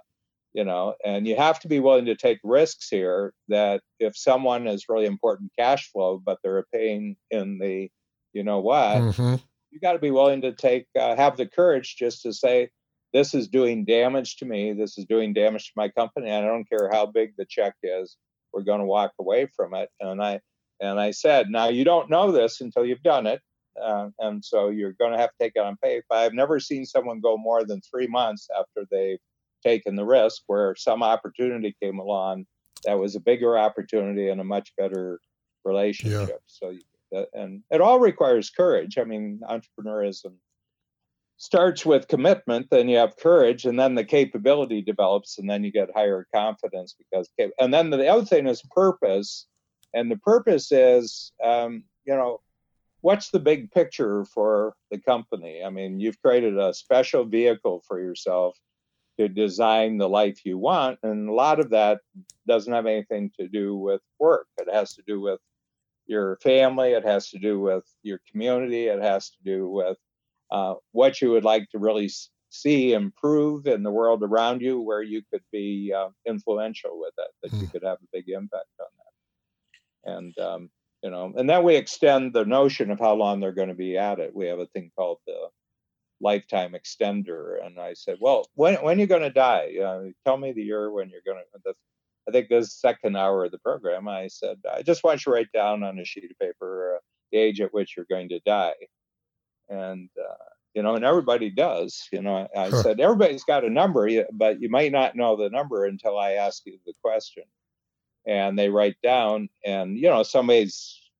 [0.54, 4.66] you know and you have to be willing to take risks here that if someone
[4.66, 7.90] is really important cash flow but they're a pain in the
[8.32, 9.34] you know what mm-hmm.
[9.70, 12.70] you got to be willing to take uh, have the courage just to say
[13.12, 16.48] this is doing damage to me this is doing damage to my company and i
[16.48, 18.16] don't care how big the check is
[18.54, 20.40] we're going to walk away from it and i
[20.80, 23.40] and i said now you don't know this until you've done it
[23.82, 26.84] uh, and so you're going to have to take it on faith i've never seen
[26.84, 29.18] someone go more than three months after they've
[29.64, 32.44] taken the risk where some opportunity came along
[32.84, 35.20] that was a bigger opportunity and a much better
[35.64, 36.28] relationship.
[36.28, 36.36] Yeah.
[36.46, 38.98] So, and it all requires courage.
[38.98, 40.34] I mean, entrepreneurism
[41.36, 45.72] starts with commitment, then you have courage, and then the capability develops, and then you
[45.72, 47.28] get higher confidence because,
[47.60, 49.46] and then the other thing is purpose,
[49.92, 52.40] and the purpose is, um, you know,
[53.00, 55.62] what's the big picture for the company?
[55.62, 58.56] I mean, you've created a special vehicle for yourself
[59.18, 60.98] to design the life you want.
[61.02, 62.00] And a lot of that
[62.48, 64.46] doesn't have anything to do with work.
[64.58, 65.38] It has to do with
[66.06, 69.96] your family, it has to do with your community, it has to do with
[70.54, 72.08] uh, what you would like to really
[72.48, 77.30] see improve in the world around you, where you could be uh, influential with it,
[77.42, 77.72] that you hmm.
[77.72, 80.12] could have a big impact on that.
[80.12, 80.70] And, um,
[81.02, 83.98] you know, and then we extend the notion of how long they're going to be
[83.98, 84.34] at it.
[84.34, 85.48] We have a thing called the
[86.20, 87.56] lifetime extender.
[87.64, 89.74] And I said, well, when, when are you going to die?
[89.84, 91.74] Uh, tell me the year when you're going to,
[92.28, 95.34] I think this second hour of the program, I said, I just want you to
[95.34, 97.00] write down on a sheet of paper uh,
[97.32, 98.74] the age at which you're going to die.
[99.68, 102.08] And, uh, you know, and everybody does.
[102.12, 102.82] You know, I huh.
[102.82, 106.62] said, everybody's got a number, but you might not know the number until I ask
[106.66, 107.44] you the question.
[108.26, 110.70] And they write down, and, you know, somebody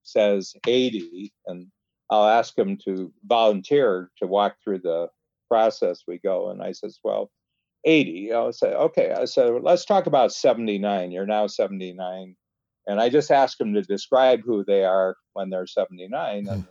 [0.03, 1.67] says 80, and
[2.11, 5.09] I'll ask them to volunteer to walk through the
[5.49, 6.51] process we go.
[6.51, 7.31] And I says, well,
[7.85, 8.33] 80.
[8.33, 9.13] I'll say, okay.
[9.13, 11.13] I said, well, let's talk about 79.
[11.13, 12.37] You're now 79.
[12.87, 16.49] And I just ask them to describe who they are when they're 79.
[16.49, 16.65] And,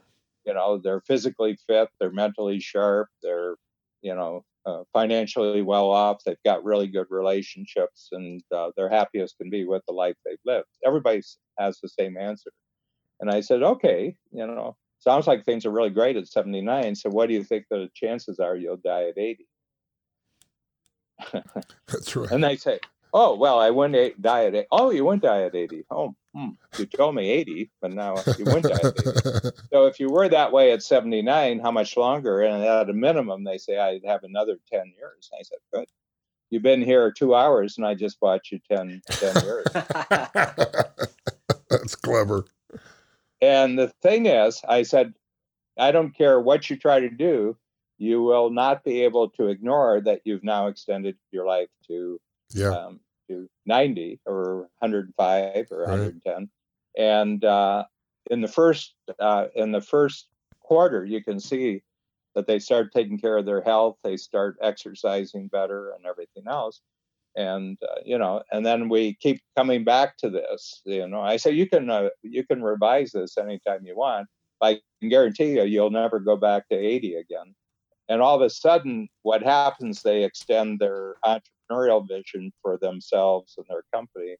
[0.45, 3.56] you know, they're physically fit, they're mentally sharp, they're,
[4.01, 9.19] you know, uh, financially well off, they've got really good relationships, and uh, they're happy
[9.19, 10.67] as can be with the life they've lived.
[10.86, 11.21] Everybody
[11.60, 12.51] has the same answer.
[13.19, 16.95] And I said, okay, you know, sounds like things are really great at 79.
[16.95, 19.47] So what do you think the chances are you'll die at 80?
[21.88, 22.32] That's right.
[22.32, 22.79] And they say,
[23.13, 24.67] oh, well, I wouldn't die at 80.
[24.71, 25.86] Oh, you wouldn't die at 80.
[25.91, 26.50] Oh, hmm.
[26.78, 29.50] you told me 80, but now you wouldn't die at 80.
[29.72, 32.41] so if you were that way at 79, how much longer?
[32.41, 35.30] And at a minimum, they say I'd have another 10 years.
[35.38, 35.86] I said, good.
[36.50, 39.65] You've been here two hours and I just bought you 10, 10 years.
[41.69, 42.46] That's clever.
[43.41, 45.13] And the thing is, I said,
[45.78, 47.58] I don't care what you try to do,
[47.98, 52.19] you will not be able to ignore that you've now extended your life to
[52.54, 52.69] Yeah.
[52.69, 53.00] um,
[53.34, 55.89] to 90 or 105 or Right.
[55.89, 56.50] 110
[56.98, 57.84] and uh,
[58.30, 60.28] in the first uh, in the first
[60.62, 61.82] quarter you can see
[62.36, 66.82] that they start taking care of their health they start exercising better and everything else.
[67.36, 71.22] And uh, you know and then we keep coming back to this you know.
[71.22, 74.28] I say you can uh, you can revise this anytime you want.
[74.62, 77.56] I can guarantee you you'll never go back to 80 again
[78.13, 83.65] and all of a sudden what happens they extend their entrepreneurial vision for themselves and
[83.67, 84.36] their company.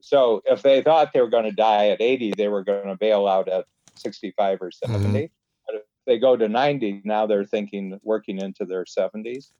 [0.00, 2.96] So if they thought they were going to die at 80 they were going to
[2.96, 3.64] bail out at
[3.96, 5.30] 65 or 70
[5.66, 9.52] but if they go to 90 now they're thinking working into their 70s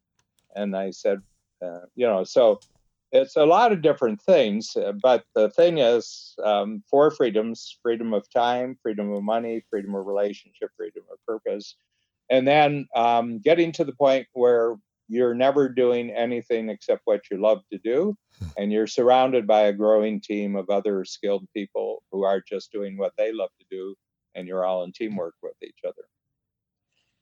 [0.57, 1.21] and i said
[1.65, 2.61] uh, you know so
[3.13, 8.15] it's a lot of different things uh, but the thing is um, four freedoms freedom
[8.15, 11.77] of time freedom of money freedom of relationship freedom of purpose
[12.31, 14.77] and then um, getting to the point where
[15.09, 18.17] you're never doing anything except what you love to do
[18.57, 22.97] and you're surrounded by a growing team of other skilled people who are just doing
[22.97, 23.95] what they love to do
[24.35, 26.05] and you're all in teamwork with each other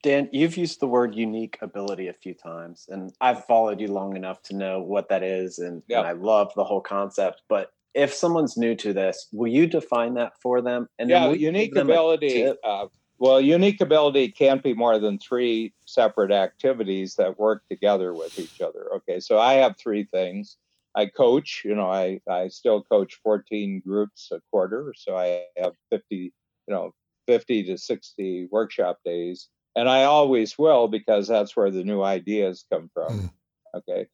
[0.03, 4.17] Dan, you've used the word unique ability a few times, and I've followed you long
[4.17, 5.99] enough to know what that is, and, Yeah.
[5.99, 7.43] and I love the whole concept.
[7.49, 10.89] But if someone's new to this, will you define that for them?
[10.99, 12.87] And yeah will unique give them a ability uh,
[13.21, 18.61] well unique ability can't be more than three separate activities that work together with each
[18.61, 20.57] other okay so i have three things
[20.97, 25.75] i coach you know i i still coach 14 groups a quarter so i have
[25.91, 26.33] 50 you
[26.69, 26.93] know
[27.29, 32.65] 50 to 60 workshop days and i always will because that's where the new ideas
[32.73, 33.31] come from Mm.
[33.77, 34.07] okay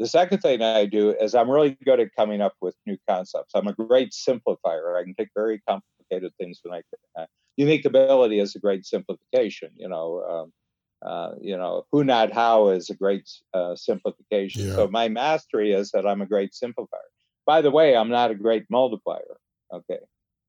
[0.00, 3.52] the second thing I do is I'm really good at coming up with new concepts.
[3.54, 4.98] I'm a great simplifier.
[4.98, 7.26] I can take very complicated things when I uh,
[7.60, 9.70] unique ability is a great simplification.
[9.76, 10.52] You know, um,
[11.08, 14.66] uh, you know, who not how is a great uh, simplification.
[14.66, 14.76] Yeah.
[14.76, 17.10] So my mastery is that I'm a great simplifier.
[17.46, 19.36] By the way, I'm not a great multiplier.
[19.72, 20.00] Okay,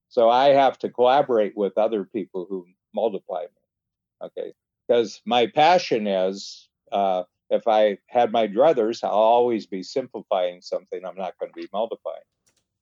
[0.10, 4.28] so I have to collaborate with other people who multiply me.
[4.28, 4.54] Okay,
[4.88, 6.68] because my passion is.
[6.92, 11.02] Uh, if I had my druthers, I'll always be simplifying something.
[11.06, 12.28] I'm not going to be multiplying.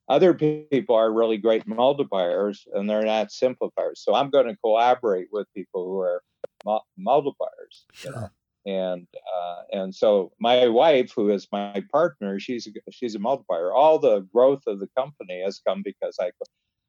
[0.10, 4.02] Other people are really great multipliers and they're not simplifiers.
[4.04, 6.24] So I'm going to collaborate with people who are
[6.66, 7.86] mu- multipliers.
[7.94, 8.32] Sure.
[8.66, 13.72] And uh, and so my wife, who is my partner, she's a, she's a multiplier.
[13.72, 16.32] All the growth of the company has come because I.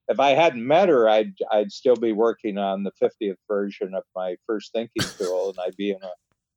[0.09, 4.03] If I hadn't met her, I'd I'd still be working on the 50th version of
[4.17, 6.11] my first thinking tool, and I'd be in a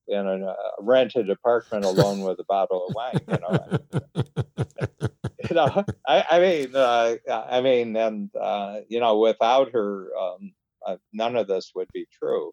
[0.07, 3.19] in a rented apartment alone with a bottle of wine.
[3.27, 5.07] You know,
[5.49, 5.83] you know.
[6.07, 10.53] I, I mean, uh, I mean, and uh, you know, without her, um,
[10.85, 12.51] uh, none of this would be true.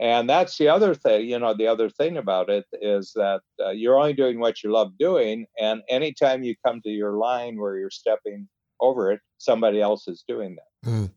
[0.00, 1.28] And that's the other thing.
[1.28, 4.70] You know, the other thing about it is that uh, you're only doing what you
[4.70, 8.48] love doing, and anytime you come to your line where you're stepping
[8.80, 10.88] over it, somebody else is doing that.
[10.88, 11.10] Mm.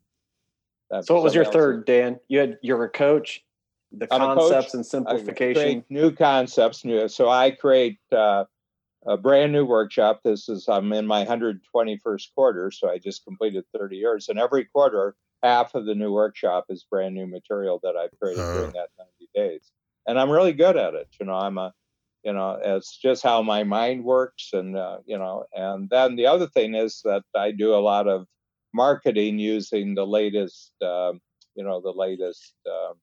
[1.06, 2.20] So, what was your somebody is- third, Dan?
[2.28, 3.42] You had you're a coach.
[3.92, 4.52] The I'm a coach.
[4.52, 5.62] concepts and I simplification.
[5.62, 6.86] create new concepts.
[6.86, 8.46] New, so I create uh,
[9.06, 10.22] a brand new workshop.
[10.24, 14.66] This is I'm in my 121st quarter, so I just completed 30 years, and every
[14.66, 18.54] quarter, half of the new workshop is brand new material that I've created Uh.
[18.54, 19.72] during that 90 days,
[20.08, 21.08] and I'm really good at it.
[21.20, 21.74] You know, I'm a
[22.24, 26.28] you know it's just how my mind works and uh, you know and then the
[26.28, 28.28] other thing is that i do a lot of
[28.76, 31.20] marketing using the latest um,
[31.56, 32.94] you know the latest um,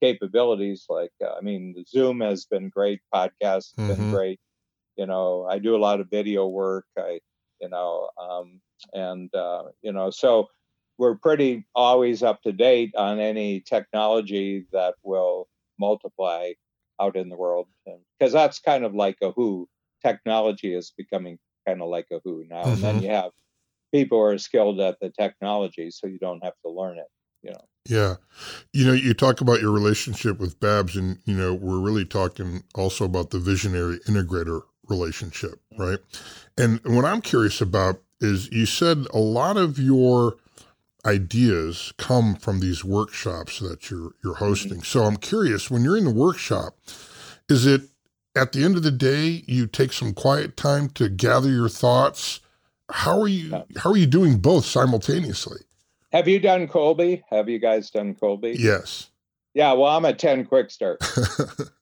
[0.00, 4.40] capabilities like uh, i mean zoom has been great podcasts have been great
[4.98, 7.20] you know i do a lot of video work i
[7.60, 8.60] you know um,
[8.94, 10.48] and uh, you know so
[10.98, 15.48] we're pretty always up to date on any technology that will
[15.80, 16.52] multiply
[17.00, 17.68] out in the world
[18.18, 19.68] because that's kind of like a who
[20.04, 23.02] technology is becoming kind of like a who now and then Mhm.
[23.02, 23.32] you have
[23.92, 27.08] people who are skilled at the technology so you don't have to learn it
[27.42, 28.16] you know Yeah.
[28.72, 32.64] You know, you talk about your relationship with Babs, and, you know, we're really talking
[32.74, 35.98] also about the visionary integrator relationship, right?
[36.56, 40.36] And what I'm curious about is you said a lot of your
[41.06, 44.44] ideas come from these workshops that you're you're mm-hmm.
[44.44, 44.82] hosting.
[44.82, 46.76] So I'm curious, when you're in the workshop,
[47.48, 47.82] is it
[48.36, 52.40] at the end of the day you take some quiet time to gather your thoughts?
[52.90, 55.60] How are you how are you doing both simultaneously?
[56.12, 57.22] Have you done Kolbe?
[57.28, 58.54] Have you guys done Kolbe?
[58.58, 59.10] Yes.
[59.54, 61.02] Yeah, well, I'm a 10 quick start.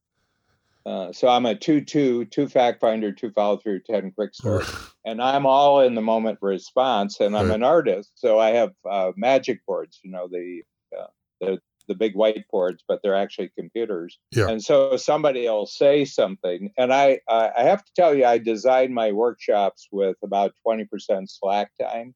[0.86, 4.64] uh, so I'm a 2 2, 2 fact finder, 2 follow through, 10 quick start.
[5.04, 7.18] and I'm all in the moment response.
[7.18, 7.56] And I'm right.
[7.56, 8.12] an artist.
[8.14, 10.62] So I have uh, magic boards, you know, the,
[10.96, 11.06] uh,
[11.40, 14.16] the, the big whiteboards, but they're actually computers.
[14.30, 14.48] Yeah.
[14.48, 16.70] And so somebody will say something.
[16.78, 20.86] And I, I have to tell you, I design my workshops with about 20%
[21.26, 22.14] slack time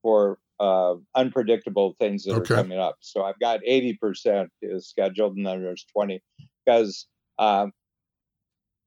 [0.00, 2.54] for uh, unpredictable things that okay.
[2.54, 2.98] are coming up.
[3.00, 6.22] So I've got 80% is scheduled, and then there's 20
[6.64, 7.06] because
[7.40, 7.72] um,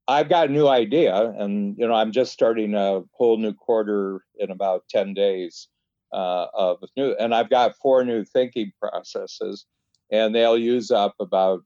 [0.08, 4.24] I've got a new idea, and you know I'm just starting a whole new quarter
[4.38, 5.68] in about 10 days
[6.12, 9.66] uh, of new, and I've got four new thinking processes,
[10.10, 11.62] and they'll use up about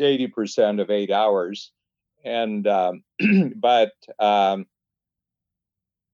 [0.00, 1.72] 80% of eight hours,
[2.24, 3.02] and um,
[3.56, 4.66] but um,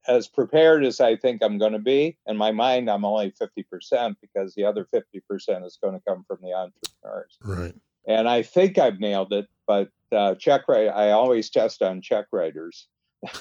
[0.06, 2.16] as prepared as I think I'm going to be.
[2.26, 6.38] In my mind, I'm only 50% because the other 50% is going to come from
[6.42, 7.38] the entrepreneurs.
[7.42, 7.74] Right.
[8.06, 10.88] And I think I've nailed it, but uh, check right.
[10.88, 12.88] I always test on check writers.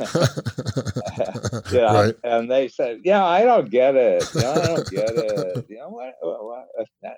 [1.72, 2.16] yeah, right.
[2.24, 4.24] and they said, "Yeah, I don't get it.
[4.36, 5.66] Know, I don't get it.
[5.70, 7.14] You know what, what, man?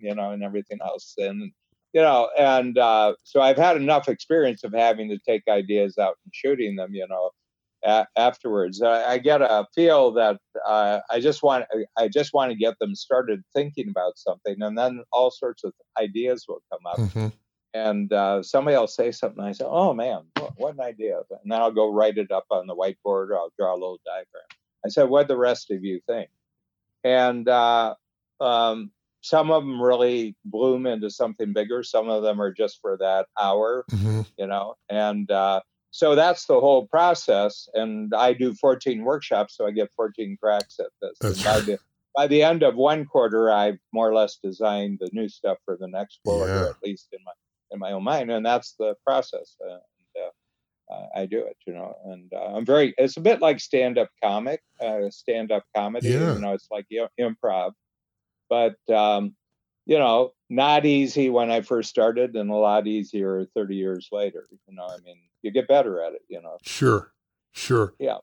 [0.00, 1.50] You know, and everything else, and
[1.92, 6.16] you know, and uh, so I've had enough experience of having to take ideas out
[6.24, 6.94] and shooting them.
[6.94, 7.30] You know,
[7.84, 8.82] a- afterwards.
[8.82, 11.64] I, I, get a feel that uh, I just want
[11.96, 15.72] I just want to get them started thinking about something, and then all sorts of
[15.98, 16.98] ideas will come up.
[16.98, 17.26] Mm-hmm.
[17.76, 19.44] And uh, somebody will say something.
[19.44, 22.46] I say, "Oh man, what, what, an idea!" And then I'll go write it up
[22.50, 23.30] on the whiteboard.
[23.30, 24.44] Or I'll draw a little diagram.
[24.84, 26.30] I said, "What the rest of you think?"
[27.04, 27.94] And uh,
[28.40, 31.82] um, some of them really bloom into something bigger.
[31.82, 34.22] Some of them are just for that hour, mm-hmm.
[34.38, 34.74] you know.
[34.88, 35.60] And uh,
[35.96, 40.78] so that's the whole process and i do 14 workshops so i get 14 cracks
[40.78, 41.78] at this by the,
[42.14, 45.76] by the end of one quarter i've more or less designed the new stuff for
[45.80, 46.68] the next quarter yeah.
[46.68, 47.32] at least in my
[47.70, 50.24] in my own mind and that's the process uh, and,
[50.90, 54.08] uh, i do it you know and uh, i'm very it's a bit like stand-up
[54.22, 56.34] comic uh, stand-up comedy yeah.
[56.34, 57.72] you know it's like you know, improv
[58.48, 59.34] but um,
[59.86, 64.46] you know, not easy when I first started and a lot easier 30 years later.
[64.68, 66.58] You know, I mean, you get better at it, you know.
[66.62, 67.12] Sure.
[67.52, 67.94] Sure.
[67.98, 68.18] Yeah.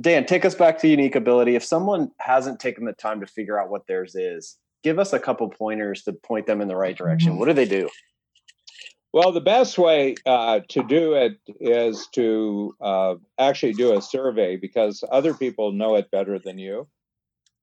[0.00, 1.54] Dan, take us back to unique ability.
[1.54, 5.20] If someone hasn't taken the time to figure out what theirs is, give us a
[5.20, 7.38] couple pointers to point them in the right direction.
[7.38, 7.88] What do they do?
[9.14, 14.56] Well, the best way uh, to do it is to uh, actually do a survey
[14.56, 16.88] because other people know it better than you,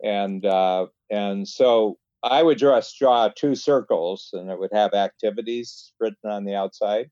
[0.01, 5.91] and uh, and so I would just draw two circles and it would have activities
[5.99, 7.11] written on the outside.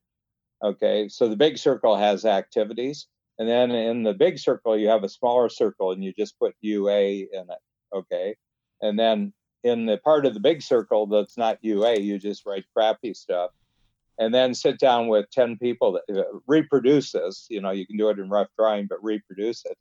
[0.63, 3.07] Okay, so the big circle has activities.
[3.39, 6.55] And then in the big circle, you have a smaller circle and you just put
[6.61, 7.93] UA in it.
[7.93, 8.37] Okay.
[8.81, 9.33] And then
[9.65, 13.51] in the part of the big circle that's not UA, you just write crappy stuff.
[14.19, 17.47] And then sit down with 10 people that uh, reproduce this.
[17.49, 19.77] You know, you can do it in rough drawing, but reproduce it.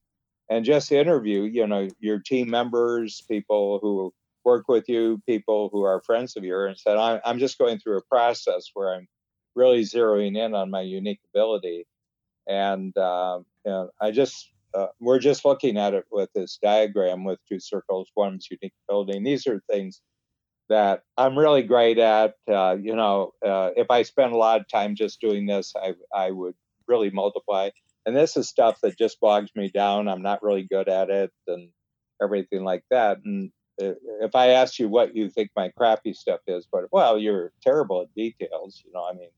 [0.49, 5.83] And just interview, you know, your team members, people who work with you, people who
[5.83, 9.09] are friends of yours, and said, I'm just going through a process where I'm
[9.55, 11.85] really zeroing in on my unique ability.
[12.47, 13.41] And, uh,
[14.01, 18.09] I just, uh, we're just looking at it with this diagram with two circles.
[18.17, 19.19] One's unique ability.
[19.19, 20.01] And these are things
[20.69, 22.35] that I'm really great at.
[22.51, 25.95] Uh, you know, uh, if I spend a lot of time just doing this, I,
[26.15, 26.55] I would
[26.87, 27.71] really multiply.
[28.07, 30.09] And this is stuff that just bogs me down.
[30.09, 31.69] I'm not really good at it and
[32.23, 33.19] everything like that.
[33.25, 37.53] And if I ask you what you think my crappy stuff is, but well, you're
[37.63, 39.05] terrible at details, you know.
[39.05, 39.29] I mean,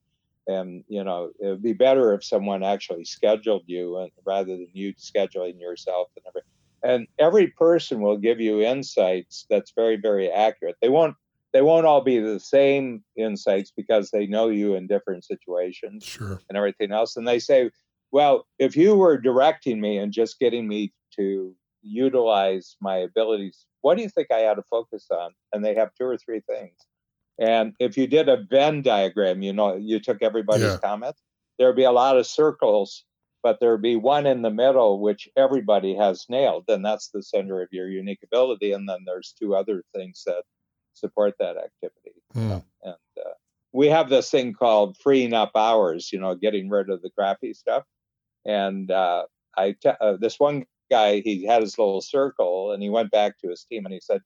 [0.46, 4.68] and you know, it would be better if someone actually scheduled you and rather than
[4.72, 6.48] you scheduling yourself and everything.
[6.82, 10.76] And every person will give you insights that's very, very accurate.
[10.80, 11.16] They won't
[11.52, 16.40] they won't all be the same insights because they know you in different situations sure.
[16.48, 17.16] and everything else.
[17.16, 17.70] And they say,
[18.12, 23.96] well, if you were directing me and just getting me to utilize my abilities what
[23.96, 25.32] do you think I ought to focus on?
[25.52, 26.74] And they have two or three things.
[27.38, 30.78] And if you did a Venn diagram, you know, you took everybody's yeah.
[30.82, 31.22] comments,
[31.58, 33.04] there'd be a lot of circles,
[33.42, 36.64] but there'd be one in the middle which everybody has nailed.
[36.68, 38.72] And that's the center of your unique ability.
[38.72, 40.42] And then there's two other things that
[41.00, 42.22] support that activity.
[42.34, 42.62] Mm.
[42.82, 43.30] And uh,
[43.72, 47.54] we have this thing called freeing up hours, you know, getting rid of the crappy
[47.54, 47.84] stuff.
[48.44, 49.24] And uh,
[49.56, 53.38] I t- uh, this one guy, he had his little circle and he went back
[53.38, 54.20] to his team and he said,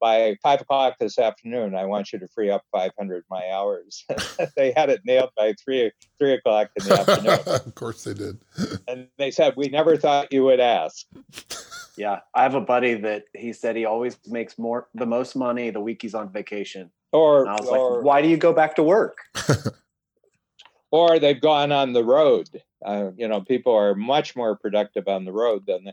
[0.00, 4.04] by five o'clock this afternoon, I want you to free up 500 my hours.
[4.56, 7.38] they had it nailed by three three o'clock in the afternoon.
[7.46, 8.38] of course they did.
[8.86, 11.06] and they said, "We never thought you would ask."
[11.96, 15.70] Yeah, I have a buddy that he said he always makes more the most money
[15.70, 16.90] the week he's on vacation.
[17.12, 19.18] Or, And I was or, like, why do you go back to work?
[20.90, 22.48] or they've gone on the road.
[22.84, 25.84] Uh, you know, people are much more productive on the road than.
[25.84, 25.92] The,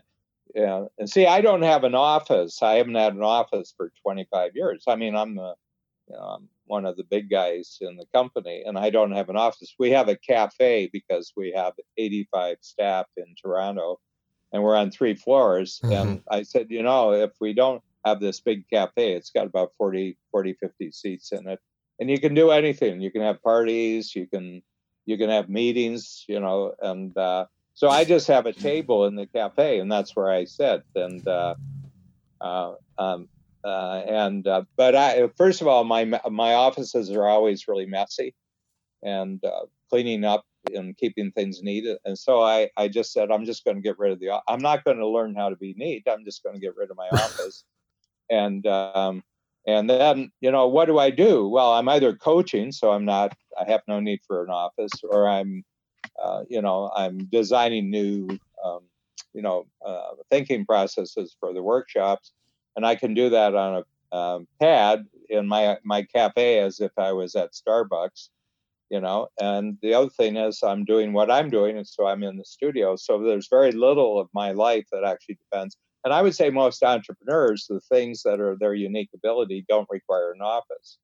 [0.54, 2.62] yeah, and see, I don't have an office.
[2.62, 4.84] I haven't had an office for 25 years.
[4.86, 5.54] I mean, I'm the,
[6.08, 9.28] you know, I'm one of the big guys in the company, and I don't have
[9.28, 9.74] an office.
[9.78, 13.98] We have a cafe because we have 85 staff in Toronto,
[14.52, 15.80] and we're on three floors.
[15.82, 19.72] And I said, you know, if we don't have this big cafe, it's got about
[19.78, 21.60] 40, 40, 50 seats in it,
[21.98, 23.00] and you can do anything.
[23.00, 24.14] You can have parties.
[24.14, 24.62] You can
[25.06, 26.24] you can have meetings.
[26.28, 30.14] You know, and uh, so I just have a table in the cafe, and that's
[30.14, 30.82] where I sit.
[30.94, 31.54] And uh,
[32.40, 33.28] uh, um,
[33.64, 38.34] uh, and uh, but I first of all, my my offices are always really messy,
[39.02, 40.44] and uh, cleaning up
[40.74, 41.84] and keeping things neat.
[42.04, 44.40] And so I I just said I'm just going to get rid of the.
[44.48, 46.04] I'm not going to learn how to be neat.
[46.10, 47.64] I'm just going to get rid of my office.
[48.30, 49.22] And um,
[49.66, 51.48] and then you know what do I do?
[51.48, 53.34] Well, I'm either coaching, so I'm not.
[53.60, 55.64] I have no need for an office, or I'm
[56.22, 58.28] uh, you know, I'm designing new,
[58.64, 58.80] um,
[59.32, 62.32] you know, uh, thinking processes for the workshops,
[62.76, 66.92] and I can do that on a um, pad in my my cafe as if
[66.98, 68.28] I was at Starbucks,
[68.92, 69.28] you know.
[69.40, 72.44] And the other thing is, I'm doing what I'm doing, and so I'm in the
[72.44, 72.94] studio.
[72.96, 75.76] So there's very little of my life that actually depends.
[76.04, 80.32] And I would say most entrepreneurs, the things that are their unique ability, don't require
[80.32, 80.98] an office.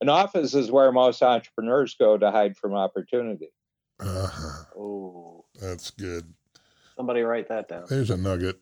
[0.00, 3.48] An office is where most entrepreneurs go to hide from opportunity.
[3.98, 4.64] Uh-huh.
[4.78, 6.32] Oh, That's good.
[6.96, 7.86] somebody write that down.
[7.88, 8.60] There's a nugget.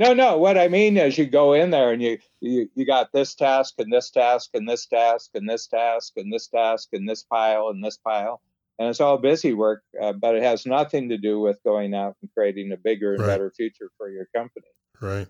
[0.00, 0.38] No, no.
[0.38, 3.74] What I mean is, you go in there and you you you got this task
[3.76, 7.68] and this task and this task and this task and this task and this pile
[7.68, 8.40] and this pile,
[8.78, 12.16] and it's all busy work, uh, but it has nothing to do with going out
[12.22, 13.26] and creating a bigger and Right.
[13.26, 14.66] better future for your company.
[15.02, 15.28] Right.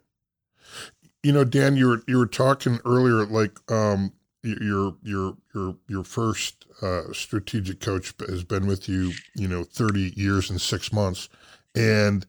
[1.24, 4.12] You know, Dan, you were you were talking earlier, like um,
[4.44, 10.12] your your your your first uh, strategic coach has been with you, you know, thirty
[10.14, 11.28] years and six months,
[11.74, 12.24] and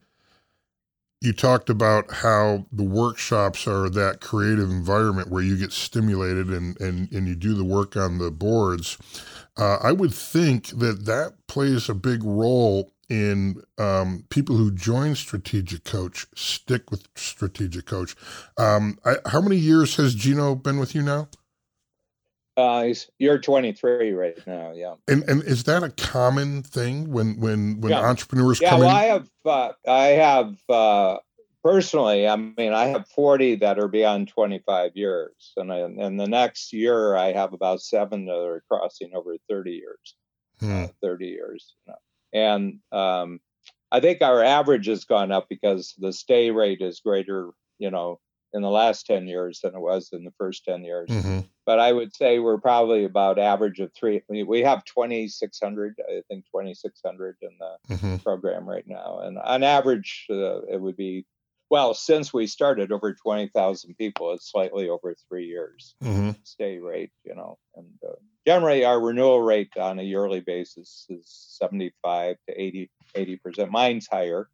[1.22, 6.78] you talked about how the workshops are that creative environment where you get stimulated and
[6.80, 8.98] and and you do the work on the boards.
[9.56, 15.14] Uh, I would think that that plays a big role in um, people who join
[15.14, 18.16] Strategic Coach stick with Strategic Coach.
[18.56, 21.28] Um, I, how many years has Gino been with you now?
[22.56, 24.94] Uh, you're 23 right now, yeah.
[25.08, 28.00] And and is that a common thing when when when Yeah.
[28.06, 28.96] entrepreneurs Yeah, come well, in?
[28.96, 31.18] I have, uh, I have uh,
[31.64, 32.28] personally.
[32.28, 36.72] I mean, I have 40 that are beyond 25 years, and I, and the next
[36.74, 40.16] year I have about seven that are crossing over 30 years.
[40.60, 40.84] Hmm.
[40.84, 41.74] uh, 30 years.
[41.86, 41.98] You know.
[42.34, 43.40] And um,
[43.90, 48.20] I think our average has gone up because the stay rate is greater, you know,
[48.52, 51.08] in the last 10 years than it was in the first 10 years.
[51.10, 51.48] Mhm.
[51.64, 54.22] But I would say we're probably about average of three.
[54.28, 58.22] We have 2,600, I think 2,600 in the Mhm.
[58.22, 59.20] program right now.
[59.20, 61.24] And on average, uh, it would be,
[61.70, 64.32] well, since we started, over 20,000 people.
[64.32, 66.36] It's slightly over three years Mhm.
[66.44, 67.58] stay rate, you know.
[67.76, 68.14] And uh,
[68.46, 73.70] generally, our renewal rate on a yearly basis is 75 to 80 80 percent.
[73.70, 74.48] Mine's higher.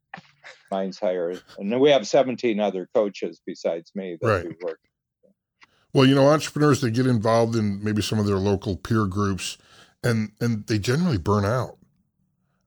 [0.71, 4.43] Mine's higher, and then we have 17 other coaches besides me that Right.
[4.43, 4.81] do work.
[5.93, 9.59] Well, you know, entrepreneurs they get involved in maybe some of their local peer groups,
[10.03, 11.79] and and they generally burn out.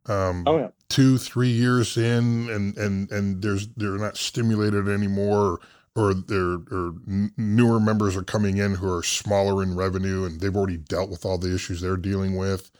[0.07, 5.59] Um, Oh yeah, two, three years in, and and and there's they're not stimulated anymore,
[5.95, 6.93] or they're or
[7.37, 11.25] newer members are coming in who are smaller in revenue, and they've already dealt with
[11.25, 12.71] all the issues they're dealing with,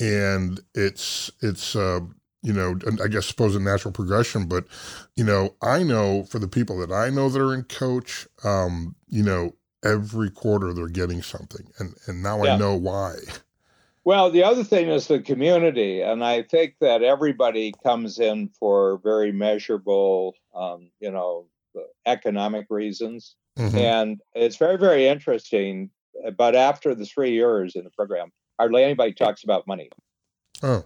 [0.00, 2.00] and it's it's uh,
[2.42, 4.66] you know I guess suppose a natural progression, but
[5.14, 8.96] you know I know for the people that I know that are in coach, um,
[9.08, 9.52] you know
[9.86, 13.16] every quarter they're getting something, and and now I know why.
[14.04, 18.98] Well, the other thing is the community, and I think that everybody comes in for
[19.02, 21.46] very measurable, um, you know,
[22.06, 23.34] economic reasons.
[23.58, 23.74] Mhm.
[23.74, 25.90] And it's very, very interesting.
[26.36, 29.90] But after the three years in the program, hardly anybody talks about money.
[30.62, 30.84] Oh,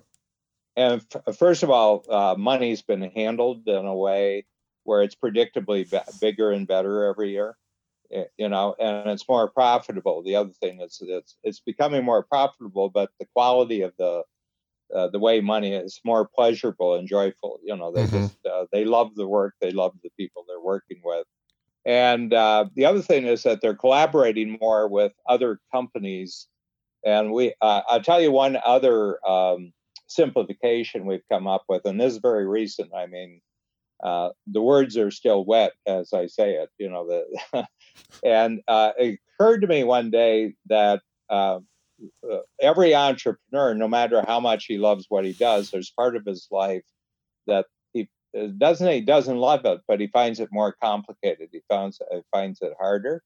[0.76, 4.46] And f- first of all, uh, money's been handled in a way
[4.84, 7.56] where it's predictably b- bigger and better every year.
[8.10, 10.22] Y- You know, and it's more profitable.
[10.22, 14.24] The other thing is it's it's becoming more profitable, but the quality of the
[14.94, 17.60] uh, the way money is more pleasurable and joyful.
[17.64, 18.08] You know, they Mhm.
[18.08, 21.26] just uh, they love the work, they love the people they're working with,
[21.86, 26.48] And uh, the other thing is that they're collaborating more with other companies.
[27.04, 29.72] And we, uh, I'll tell you one other um,
[30.08, 32.92] simplification we've come up with, and this is very recent.
[32.94, 33.40] I mean,
[34.02, 37.06] uh, the words are still wet as I say it, you know.
[37.06, 37.66] The
[38.24, 41.60] and uh, it occurred to me one day that uh,
[42.30, 46.24] uh, every entrepreneur, no matter how much he loves what he does, there's part of
[46.24, 46.84] his life
[47.46, 51.50] that he uh, doesn't he doesn't love it, but he finds it more complicated.
[51.52, 53.22] He finds he finds it harder.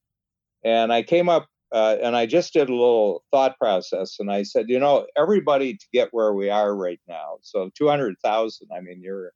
[0.65, 4.67] And I came up and I just did a little thought process, and I said,
[4.69, 7.39] you know, everybody to get where we are right now.
[7.43, 8.69] So two hundred thousand.
[8.75, 9.33] I mean, you're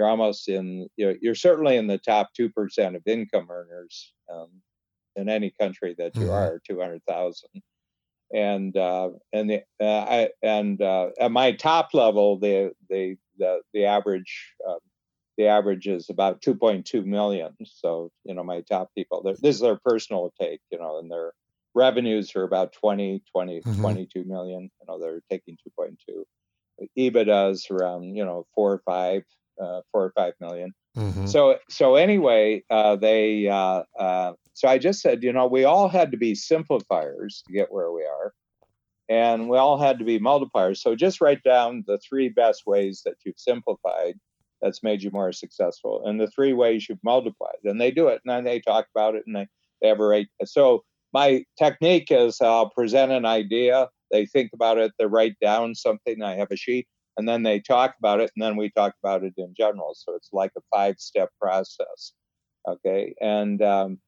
[0.00, 4.48] you're almost in you're, you're certainly in the top two percent of income earners um,
[5.14, 6.30] in any country that you mm-hmm.
[6.30, 6.62] are.
[6.66, 7.50] Two hundred thousand
[8.32, 13.60] and uh, and the uh, I, and uh, at my top level, the the the,
[13.74, 14.78] the average um,
[15.36, 17.54] the average is about 2.2 million.
[17.64, 21.32] So you know, my top people, this is their personal take, you know, and their
[21.74, 23.80] revenues are about 20, 20, mm-hmm.
[23.80, 24.70] 22 million.
[24.80, 26.24] You know, they're taking 2.2.
[26.98, 29.24] EBITDA is around you know four or five,
[29.60, 30.72] uh, four or five million.
[30.96, 31.26] Mm-hmm.
[31.26, 35.88] So so anyway, uh, they uh, uh, so I just said, you know, we all
[35.88, 38.32] had to be simplifiers to get where we are,
[39.08, 40.78] and we all had to be multipliers.
[40.78, 44.14] So just write down the three best ways that you've simplified
[44.60, 47.60] that's made you more successful, and the three ways you've multiplied.
[47.64, 49.46] And they do it, and then they talk about it, and they
[49.80, 50.28] they have a rate.
[50.44, 55.74] So my technique is I'll present an idea, they think about it, they write down
[55.74, 56.22] something.
[56.22, 56.86] I have a sheet
[57.16, 59.94] and then they talk about it, and then we talk about it in general.
[59.94, 62.12] So it's like a five-step process.
[62.68, 63.98] Okay, and um,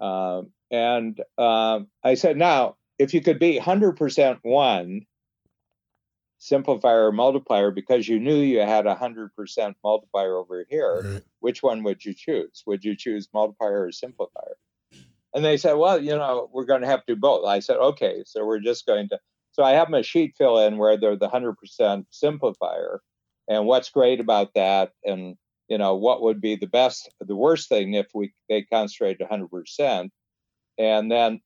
[0.00, 5.02] uh, and uh, I said, now if you could be 100% one
[6.40, 11.22] simplifier or multiplier because you knew you had a 100% multiplier over here, right.
[11.40, 12.62] which one would you choose?
[12.66, 14.54] Would you choose multiplier or simplifier?
[15.32, 17.44] And they said, well, you know, we're going to have to do both.
[17.44, 19.18] I said, okay, so we're just going to
[19.54, 21.54] so I have them a sheet fill in where they're the 100%
[22.12, 22.98] simplifier.
[23.48, 25.36] And what's great about that, and
[25.68, 30.10] you know what would be the best, the worst thing if we they concentrate 100%,
[30.78, 31.40] and then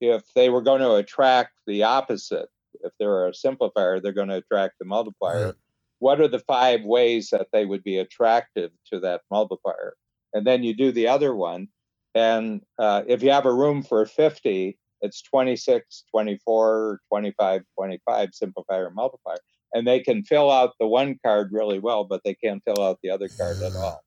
[0.00, 2.48] if they were going to attract the opposite,
[2.82, 5.46] if they're a simplifier, they're going to attract the multiplier.
[5.46, 5.54] Right.
[5.98, 9.96] What are the five ways that they would be attractive to that multiplier?
[10.32, 11.68] And then you do the other one,
[12.14, 18.86] and uh, if you have a room for 50, it's 26, 24, 25, 25, simplifier
[18.86, 19.38] and multiplier.
[19.72, 22.98] And they can fill out the one card really well, but they can't fill out
[23.02, 24.02] the other card at all.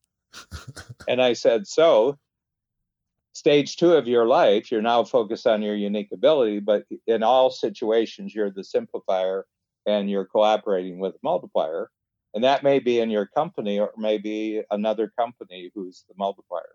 [1.08, 2.18] and I said, so
[3.34, 7.50] stage two of your life, you're now focused on your unique ability, but in all
[7.50, 9.44] situations, you're the simplifier
[9.86, 11.90] and you're collaborating with multiplier.
[12.34, 16.74] And that may be in your company or maybe another company who's the multiplier.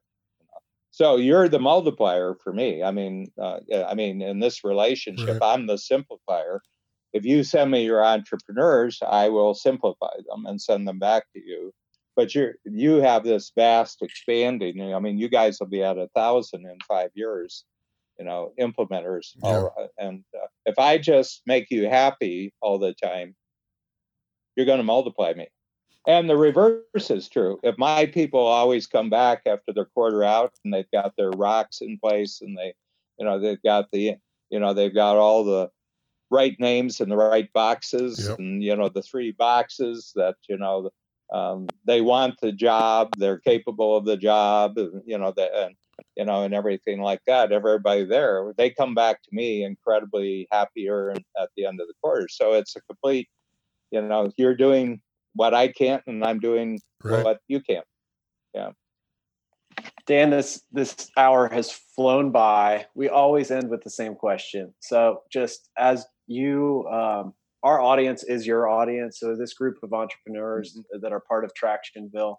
[0.90, 2.82] So you're the multiplier for me.
[2.82, 5.54] I mean, uh, I mean, in this relationship, right.
[5.54, 6.60] I'm the simplifier.
[7.12, 11.40] If you send me your entrepreneurs, I will simplify them and send them back to
[11.40, 11.72] you.
[12.16, 14.92] But you you have this vast expanding.
[14.92, 17.64] I mean, you guys will be at a thousand in five years.
[18.18, 19.28] You know, implementers.
[19.44, 19.68] Yeah.
[19.96, 23.36] And uh, if I just make you happy all the time,
[24.56, 25.46] you're going to multiply me.
[26.08, 27.60] And the reverse is true.
[27.62, 31.82] If my people always come back after their quarter out and they've got their rocks
[31.82, 32.72] in place and they,
[33.18, 34.14] you know, they've got the,
[34.48, 35.68] you know, they've got all the
[36.30, 38.38] right names in the right boxes yep.
[38.38, 40.88] and, you know, the three boxes that, you know,
[41.30, 45.74] um, they want the job, they're capable of the job, you know, the, and,
[46.16, 47.52] you know, and everything like that.
[47.52, 52.28] Everybody there, they come back to me incredibly happier at the end of the quarter.
[52.30, 53.28] So it's a complete,
[53.90, 55.02] you know, you're doing
[55.38, 57.24] what I can't, and I'm doing right.
[57.24, 57.86] what you can't.
[58.52, 58.70] Yeah.
[60.04, 62.86] Dan, this this hour has flown by.
[62.96, 64.74] We always end with the same question.
[64.80, 69.20] So, just as you, um, our audience is your audience.
[69.20, 71.00] So, this group of entrepreneurs mm-hmm.
[71.02, 72.36] that are part of Tractionville,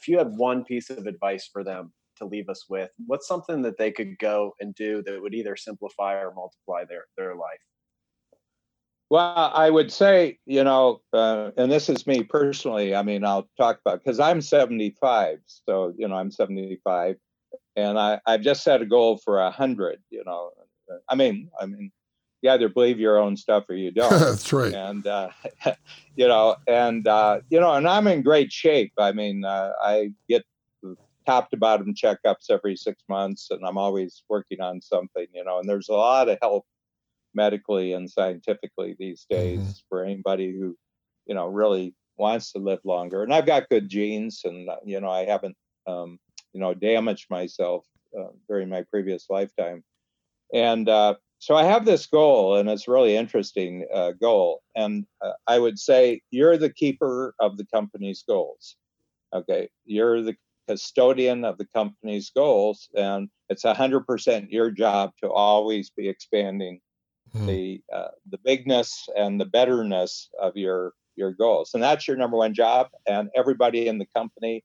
[0.00, 3.60] if you had one piece of advice for them to leave us with, what's something
[3.60, 7.66] that they could go and do that would either simplify or multiply their their life?
[9.12, 12.94] Well, I would say, you know, uh, and this is me personally.
[12.94, 17.16] I mean, I'll talk about because I'm 75, so you know, I'm 75,
[17.76, 19.98] and I I've just set a goal for a hundred.
[20.08, 20.52] You know,
[21.10, 21.92] I mean, I mean,
[22.40, 24.18] you either believe your own stuff or you don't.
[24.18, 24.72] That's right.
[24.72, 25.28] And uh,
[26.16, 28.94] you know, and uh, you know, and I'm in great shape.
[28.96, 30.42] I mean, uh, I get
[31.26, 35.26] top to bottom checkups every six months, and I'm always working on something.
[35.34, 36.64] You know, and there's a lot of help
[37.34, 39.70] medically and scientifically these days mm-hmm.
[39.88, 40.76] for anybody who
[41.26, 45.00] you know really wants to live longer and i've got good genes and uh, you
[45.00, 45.56] know i haven't
[45.86, 46.18] um,
[46.52, 47.86] you know damaged myself
[48.18, 49.82] uh, during my previous lifetime.
[50.52, 54.62] And uh, so I have this goal, and it's really interesting uh, goal.
[54.76, 58.76] And uh, I would say you're the keeper of the company's goals.
[59.34, 60.36] Okay, you're the
[60.68, 66.80] custodian of the company's goals, and it's 100% your job to always be expanding
[67.34, 67.46] mm.
[67.46, 72.36] the uh, the bigness and the betterness of your your goals, and that's your number
[72.36, 72.88] one job.
[73.06, 74.64] And everybody in the company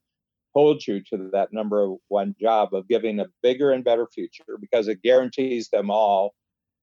[0.54, 4.88] holds you to that number one job of giving a bigger and better future because
[4.88, 6.34] it guarantees them all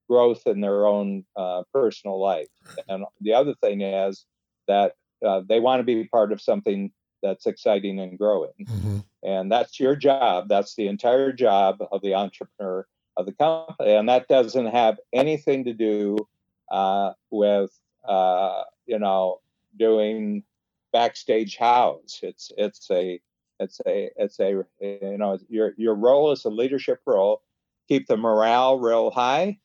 [0.10, 2.48] growth in their own uh, personal life.
[2.88, 4.26] And the other thing is
[4.68, 4.94] that
[5.26, 6.92] uh, they want to be part of something
[7.24, 8.52] that's exciting and growing.
[8.62, 9.00] Mm-hmm.
[9.24, 10.48] And that's your job.
[10.48, 12.86] That's the entire job of the entrepreneur
[13.18, 13.94] of the company.
[13.94, 16.18] And that doesn't have anything to do
[16.72, 17.72] uh, with,
[18.08, 19.40] uh, you know,
[19.78, 20.44] doing
[20.92, 22.20] backstage house.
[22.24, 23.20] It's, it's a,
[23.60, 27.42] it's a, it's a, you know, your, your role is a leadership role.
[27.88, 29.60] Keep the morale real high,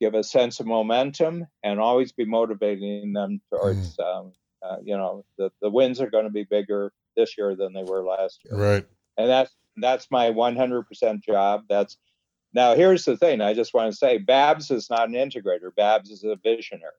[0.00, 4.04] give a sense of momentum, and always be motivating them towards mm.
[4.04, 7.72] um, uh, you know, the, the wins are going to be bigger this year than
[7.72, 8.56] they were last year.
[8.56, 8.86] Right.
[9.16, 11.64] And that's that's my 100% job.
[11.68, 11.96] That's
[12.52, 13.40] now here's the thing.
[13.40, 15.74] I just want to say, Babs is not an integrator.
[15.76, 16.92] Babs is a visionary.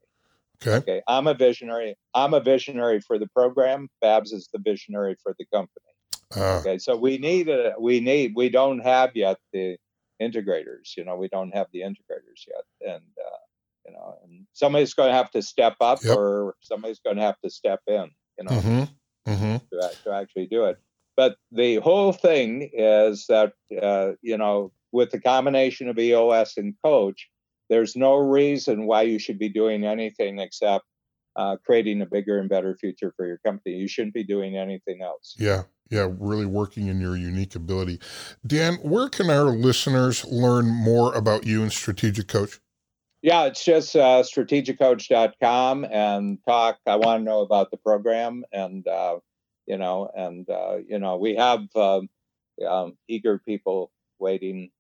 [0.66, 0.78] Okay.
[0.78, 1.02] Okay.
[1.08, 1.95] I'm a visionary.
[2.14, 3.89] I'm a visionary for the program.
[3.99, 5.86] Babs is the visionary for the company.
[6.36, 6.78] Uh, okay.
[6.78, 9.78] So we need a we need we don't have yet the
[10.22, 10.95] integrators.
[10.95, 13.38] You know, we don't have the integrators yet, and uh,
[13.86, 16.18] you know, and somebody's going to have to step up yep.
[16.18, 19.32] or somebody's going to have to step in, you know, mm-hmm.
[19.32, 19.58] Mm-hmm.
[19.58, 20.78] To, to actually do it.
[21.18, 26.76] But the whole thing is that, uh, you know, with the combination of EOS and
[26.84, 27.30] coach,
[27.70, 30.86] there's no reason why you should be doing anything except
[31.36, 33.76] uh, creating a bigger and better future for your company.
[33.76, 35.36] You shouldn't be doing anything else.
[35.38, 35.64] Yeah.
[35.89, 38.00] Yeah, really working in your unique ability.
[38.48, 42.62] Dan, where can our listeners learn more about you and Strategic Coach?
[43.22, 46.80] Yeah, it's just uh, strategiccoach.com and talk.
[46.88, 49.18] I want to know about the program, and uh,
[49.68, 52.02] you know, and uh, you know, we have uh,
[52.68, 54.72] um, eager people waiting.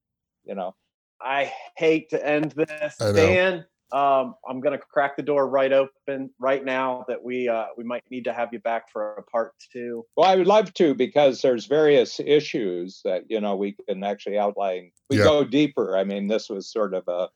[0.45, 0.75] You know,
[1.21, 3.65] I hate to end this, Dan.
[3.93, 7.83] Um, I'm going to crack the door right open right now that we uh, we
[7.83, 10.05] might need to have you back for a part two.
[10.15, 14.37] Well, I would love to because there's various issues that you know we can actually
[14.37, 14.91] outline.
[15.09, 15.25] We yeah.
[15.25, 15.97] go deeper.
[15.97, 17.27] I mean, this was sort of a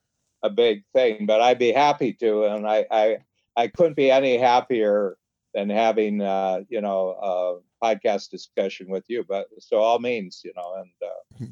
[0.45, 2.45] a big thing, but I'd be happy to.
[2.45, 3.17] And I, I,
[3.57, 5.17] I couldn't be any happier
[5.53, 9.25] than having, uh, you know, a podcast discussion with you.
[9.27, 11.45] But so all means, you know, and uh,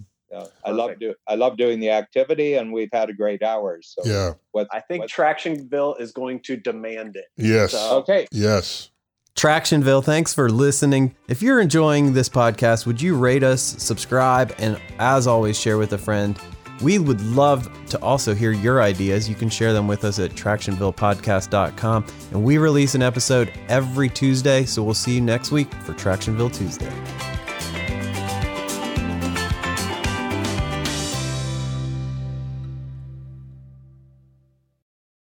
[0.65, 3.95] I love do I love doing the activity, and we've had a great hours.
[3.97, 7.25] So yeah, what, I think Tractionville is going to demand it.
[7.37, 7.71] Yes.
[7.71, 7.97] So.
[7.99, 8.27] Okay.
[8.31, 8.89] Yes.
[9.35, 11.15] Tractionville, thanks for listening.
[11.27, 15.93] If you're enjoying this podcast, would you rate us, subscribe, and as always, share with
[15.93, 16.39] a friend?
[16.81, 19.29] We would love to also hear your ideas.
[19.29, 22.05] You can share them with us at tractionvillepodcast.com.
[22.31, 26.53] And we release an episode every Tuesday, so we'll see you next week for Tractionville
[26.53, 27.32] Tuesday.